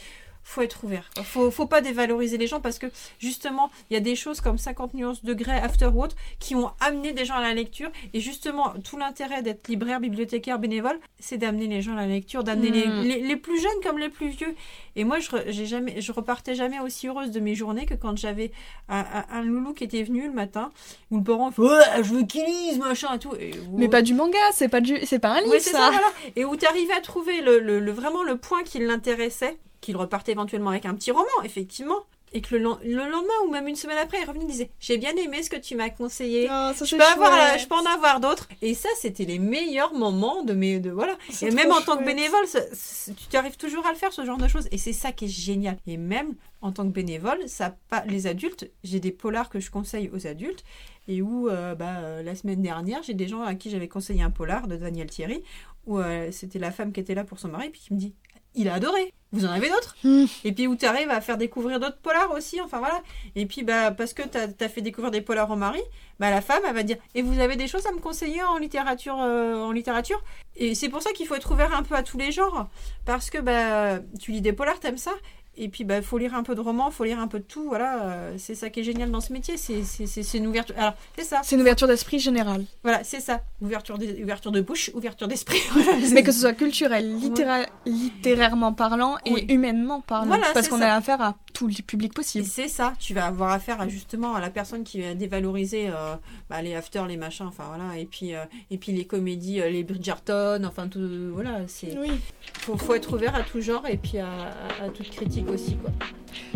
Faut 0.50 0.62
être 0.62 0.84
ouvert. 0.84 1.10
Faut, 1.24 1.52
faut 1.52 1.68
pas 1.68 1.82
dévaloriser 1.82 2.38
les 2.38 2.48
gens 2.48 2.60
parce 2.60 2.80
que 2.80 2.88
justement, 3.20 3.70
il 3.90 3.94
y 3.94 3.98
a 3.98 4.00
des 4.00 4.16
choses 4.16 4.42
comme 4.42 4.58
50 4.58 4.94
nuances 4.96 5.24
de 5.24 5.34
grès, 5.34 5.60
Afterworld, 5.62 6.14
qui 6.40 6.56
ont 6.56 6.72
amené 6.80 7.14
des 7.14 7.24
gens 7.26 7.36
à 7.36 7.42
la 7.42 7.54
lecture. 7.54 7.90
Et 8.14 8.20
justement, 8.20 8.74
tout 8.84 8.98
l'intérêt 8.98 9.42
d'être 9.44 9.68
libraire, 9.68 10.00
bibliothécaire, 10.00 10.58
bénévole, 10.58 11.00
c'est 11.20 11.38
d'amener 11.38 11.68
les 11.68 11.82
gens 11.82 11.94
à 11.94 12.02
la 12.02 12.08
lecture, 12.08 12.44
d'amener 12.44 12.72
les, 12.72 12.88
Mm. 12.88 13.02
les, 13.04 13.22
les 13.22 13.36
plus 13.36 13.62
jeunes 13.62 13.80
comme 13.84 14.00
les 14.00 14.10
plus 14.10 14.30
vieux. 14.30 14.56
Et 14.96 15.04
moi, 15.04 15.20
je, 15.20 15.30
j'ai 15.48 15.66
jamais, 15.68 16.02
je 16.02 16.12
repartais 16.12 16.56
jamais 16.56 16.80
aussi 16.80 17.08
heureuse 17.08 17.32
de 17.32 17.40
mes 17.40 17.54
journées 17.56 17.86
que 17.86 17.94
quand 17.94 18.18
j'avais 18.18 18.52
un, 18.90 19.00
un- 19.00 19.26
un 19.32 19.42
loulou 19.44 19.74
qui 19.74 19.84
était 19.84 20.02
venu 20.04 20.26
le 20.28 20.34
matin, 20.34 20.72
où 21.12 21.18
le 21.18 21.24
parent 21.24 21.52
fait 21.52 21.62
Ouais, 21.62 22.04
je 22.04 22.14
veux 22.14 22.24
qu'il 22.24 22.44
lise, 22.46 22.80
machin 22.80 23.14
et 23.14 23.20
tout. 23.20 23.34
Et 23.40 23.52
Mais 23.74 23.88
pas 23.88 24.02
du 24.02 24.14
manga, 24.16 24.40
c'est 24.54 24.68
pas 24.70 24.82
du, 24.82 24.98
c'est 25.06 25.20
pas 25.20 25.30
un 25.30 25.42
livre 25.42 25.52
Ouais, 25.52 25.60
ça, 25.60 25.72
ça. 25.72 25.90
voilà. 25.92 26.08
Et 26.36 26.44
où 26.44 26.56
tu 26.56 26.66
arrivais 26.66 26.94
à 26.94 27.02
trouver 27.02 27.42
le, 27.42 27.60
le- 27.60 27.80
le- 27.80 27.92
vraiment 27.92 28.24
le 28.24 28.36
point 28.38 28.64
qui 28.64 28.80
l'intéressait, 28.80 29.58
qu'il 29.82 29.98
repartait 29.98 30.32
éventuellement 30.34 30.70
avec 30.72 30.86
un 30.86 30.94
petit 30.96 31.12
roman, 31.12 31.26
effectivement. 31.44 32.00
Et 32.32 32.42
que 32.42 32.56
le, 32.56 32.62
len- 32.62 32.78
le 32.84 33.10
lendemain 33.10 33.34
ou 33.48 33.50
même 33.50 33.68
une 33.68 33.76
semaine 33.76 33.98
après, 33.98 34.20
il 34.22 34.26
revenait 34.26 34.44
et 34.46 34.48
disait 34.48 34.70
J'ai 34.80 35.00
bien 35.00 35.16
aimé 35.16 35.42
ce 35.42 35.50
que 35.50 35.56
tu 35.56 35.76
m'as 35.76 35.90
conseillé. 35.90 36.46
Ah, 36.48 36.74
Je 36.80 36.96
peux, 36.96 37.02
avoir, 37.02 37.36
la- 37.36 37.48
chouette. 37.50 37.62
je 37.62 37.68
peux 37.68 37.74
en 37.74 37.86
avoir 37.88 38.20
d'autres. 38.20 38.48
Et 38.62 38.76
ça, 38.76 38.90
c'était 39.00 39.26
les 39.26 39.40
meilleurs 39.40 39.96
moments 39.96 40.44
de 40.44 40.54
mes. 40.54 40.80
De, 40.80 40.92
voilà. 40.92 41.18
Et 41.42 41.50
même 41.50 41.72
en 41.72 41.82
tant 41.82 41.98
que 41.98 42.04
bénévole, 42.04 42.46
ça- 42.46 42.62
tu 43.32 43.36
arrives 43.36 43.58
toujours 43.58 43.84
à 43.88 43.92
le 43.92 43.98
faire, 43.98 44.14
ce 44.14 44.24
genre 44.26 44.38
de 44.38 44.48
choses. 44.48 44.68
Et 44.72 44.78
c'est 44.78 44.94
ça 44.94 45.12
qui 45.12 45.26
est 45.26 45.28
génial. 45.28 45.78
Et 45.88 45.98
même 45.98 46.36
en 46.62 46.72
tant 46.72 46.84
que 46.84 46.92
bénévole, 46.94 47.40
ça 47.48 47.76
pas 47.90 48.04
les 48.06 48.28
adultes, 48.28 48.70
j'ai 48.84 49.00
des 49.00 49.12
polars 49.12 49.50
que 49.50 49.60
je 49.60 49.72
conseille 49.72 50.12
aux 50.14 50.28
adultes. 50.28 50.64
Et 51.08 51.24
où, 51.24 51.50
euh, 51.50 51.74
bah, 51.74 51.98
euh, 52.04 52.22
la 52.22 52.36
semaine 52.36 52.62
dernière, 52.62 53.02
j'ai 53.02 53.16
des 53.16 53.28
gens 53.28 53.42
à 53.42 53.56
qui 53.56 53.72
j'avais 53.72 53.88
conseillé 53.88 54.22
un 54.22 54.30
polar 54.30 54.68
de 54.68 54.76
Daniel 54.76 55.10
Thierry, 55.10 55.42
où 55.88 55.98
euh, 55.98 56.30
c'était 56.32 56.60
la 56.60 56.70
femme 56.70 56.92
qui 56.92 57.00
était 57.00 57.16
là 57.16 57.24
pour 57.24 57.40
son 57.40 57.48
mari, 57.48 57.70
puis 57.72 57.82
qui 57.82 57.94
me 57.96 57.98
dit 58.00 58.14
Il 58.56 58.68
a 58.68 58.76
adoré. 58.76 59.14
Vous 59.32 59.46
en 59.46 59.52
avez 59.52 59.70
d'autres 59.70 59.96
Hmm. 60.04 60.26
Et 60.44 60.52
puis 60.54 60.66
où 60.66 60.76
tu 60.76 60.86
arrives 60.86 61.10
à 61.10 61.22
faire 61.22 61.38
découvrir 61.38 61.80
d'autres 61.80 62.00
polars 62.00 62.32
aussi, 62.32 62.62
enfin 62.62 62.80
voilà. 62.80 63.02
Et 63.36 63.46
puis 63.46 63.64
bah 63.64 63.92
parce 63.92 64.14
que 64.14 64.24
tu 64.24 64.38
as, 64.38 64.70
fait 64.70 64.82
découvrir 64.82 65.12
des 65.12 65.22
polars 65.22 65.52
au 65.52 65.56
mari, 65.56 65.82
bah 66.20 66.30
la 66.32 66.42
femme 66.42 66.62
elle 66.68 66.74
va 66.74 66.84
dire 66.84 66.98
et 67.16 67.22
vous 67.22 67.40
avez 67.40 67.56
des 67.56 67.68
choses 67.68 67.86
à 67.86 67.92
me 67.92 68.00
conseiller 68.00 68.42
en 68.42 68.58
littérature 68.58 69.18
euh, 69.20 69.56
en 69.56 69.72
littérature? 69.72 70.24
Et 70.56 70.74
c'est 70.74 70.90
pour 70.90 71.02
ça 71.02 71.12
qu'il 71.12 71.28
faut 71.28 71.36
être 71.36 71.52
ouvert 71.52 71.76
un 71.76 71.84
peu 71.84 71.96
à 71.96 72.02
tous 72.02 72.18
les 72.18 72.32
genres 72.32 72.70
parce 73.06 73.30
que 73.30 73.38
bah 73.38 74.00
tu 74.20 74.32
lis 74.32 74.42
des 74.42 74.54
polars, 74.54 74.80
t'aimes 74.80 74.98
ça 74.98 75.14
et 75.60 75.70
puis 75.70 75.84
bah 75.84 76.02
faut 76.02 76.18
lire 76.18 76.34
un 76.34 76.42
peu 76.44 76.56
de 76.56 76.62
romans, 76.62 76.90
faut 76.90 77.04
lire 77.04 77.20
un 77.20 77.28
peu 77.28 77.38
de 77.40 77.44
tout, 77.44 77.66
voilà, 77.68 78.04
euh, 78.06 78.34
c'est 78.38 78.56
ça 78.56 78.70
qui 78.70 78.80
est 78.80 78.84
génial 78.84 79.12
dans 79.12 79.22
ce 79.22 79.32
métier, 79.34 79.58
c'est 79.58 79.84
c'est- 79.84 80.06
c'est- 80.08 80.24
c'est 80.24 80.38
une 80.40 80.48
ouverture. 80.48 80.76
Alors, 80.78 80.94
c'est 81.18 81.24
ça. 81.26 81.42
C'est 81.44 81.56
une 81.56 81.62
ouverture 81.62 81.88
d'esprit 81.88 82.20
générale. 82.20 82.66
Voilà, 82.84 83.04
c'est 83.04 83.20
ça. 83.20 83.42
Ouverture 83.62 83.98
de, 83.98 84.06
ouverture 84.24 84.52
de 84.52 84.62
bouche, 84.62 84.90
ouverture 84.94 85.28
d'esprit. 85.28 85.60
Voilà, 85.72 85.92
Mais 86.14 86.24
que 86.24 86.32
ce 86.32 86.40
soit 86.42 86.54
culturel, 86.54 87.06
littéra- 87.20 87.66
littérairement 87.86 88.74
parlant 88.74 89.18
et 89.26 89.34
Oui. 89.34 89.46
humainement 89.50 90.02
parlant. 90.02 90.28
Voilà, 90.28 90.48
parce 90.54 90.68
qu'on 90.68 90.80
ça. 90.80 90.94
a 90.94 90.98
affaire 90.98 91.22
à 91.22 91.36
tout 91.54 91.68
le 91.68 91.74
public 91.84 92.12
Et 92.14 92.16
possible. 92.16 92.46
c'est 92.46 92.68
ça, 92.68 92.94
tu 93.00 93.14
vas 93.14 93.26
avoir 93.26 93.52
affaire 93.52 93.82
à 93.82 93.88
justement 93.88 94.36
à 94.36 94.40
la 94.42 94.50
personne 94.50 94.84
qui 94.84 95.02
va 95.02 95.14
dévaloriser 95.14 95.90
euh, 95.90 96.16
bah, 96.50 96.62
les 96.62 96.76
afters, 96.76 97.06
les 97.08 97.18
machins, 97.18 97.46
enfin 97.48 97.66
voilà, 97.68 97.98
et 97.98 98.06
puis 98.06 98.34
euh, 98.36 98.46
et 98.72 98.78
puis 98.78 98.92
les 98.92 99.06
comédies, 99.06 99.60
les 99.60 99.84
Bridgerton, 99.84 100.64
enfin 100.66 100.88
tout, 100.88 101.00
voilà, 101.34 101.60
c'est 101.68 101.98
Oui. 102.00 102.12
faut, 102.60 102.78
faut 102.78 102.94
être 102.96 103.14
ouvert 103.14 103.36
à 103.36 103.42
tout 103.44 103.62
genre 103.62 103.86
et 103.88 103.98
puis 103.98 104.20
à, 104.20 104.28
à- 104.30 104.86
à 104.86 104.90
toute 104.90 105.10
critique 105.10 105.49
aussi 105.52 105.76
quoi. 105.76 105.92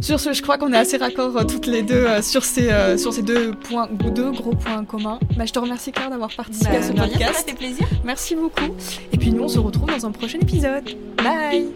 Sur 0.01 0.19
ce, 0.19 0.33
je 0.33 0.41
crois 0.41 0.57
qu'on 0.57 0.73
est 0.73 0.77
assez 0.77 0.97
raccord 0.97 1.35
euh, 1.37 1.43
toutes 1.43 1.67
les 1.67 1.81
deux 1.81 2.05
euh, 2.05 2.21
sur 2.21 2.43
ces, 2.43 2.69
euh, 2.69 2.97
sur 2.97 3.13
ces 3.13 3.21
deux, 3.21 3.51
points, 3.51 3.87
deux 3.91 4.31
gros 4.31 4.53
points 4.53 4.83
communs. 4.85 5.19
Bah, 5.37 5.45
je 5.45 5.53
te 5.53 5.59
remercie 5.59 5.91
Claire 5.91 6.09
d'avoir 6.09 6.29
participé 6.35 6.75
à 6.75 6.81
ce 6.81 6.91
Bah, 6.91 7.03
rien, 7.03 7.11
ça 7.11 7.19
m'a 7.19 7.25
podcast. 7.25 7.49
fait 7.49 7.55
plaisir. 7.55 7.87
Merci 8.03 8.35
beaucoup. 8.35 8.75
Et 9.11 9.17
puis 9.17 9.31
nous, 9.31 9.43
on 9.43 9.47
se 9.47 9.59
retrouve 9.59 9.89
dans 9.89 10.05
un 10.05 10.11
prochain 10.11 10.39
épisode. 10.41 10.89
Bye. 11.17 11.67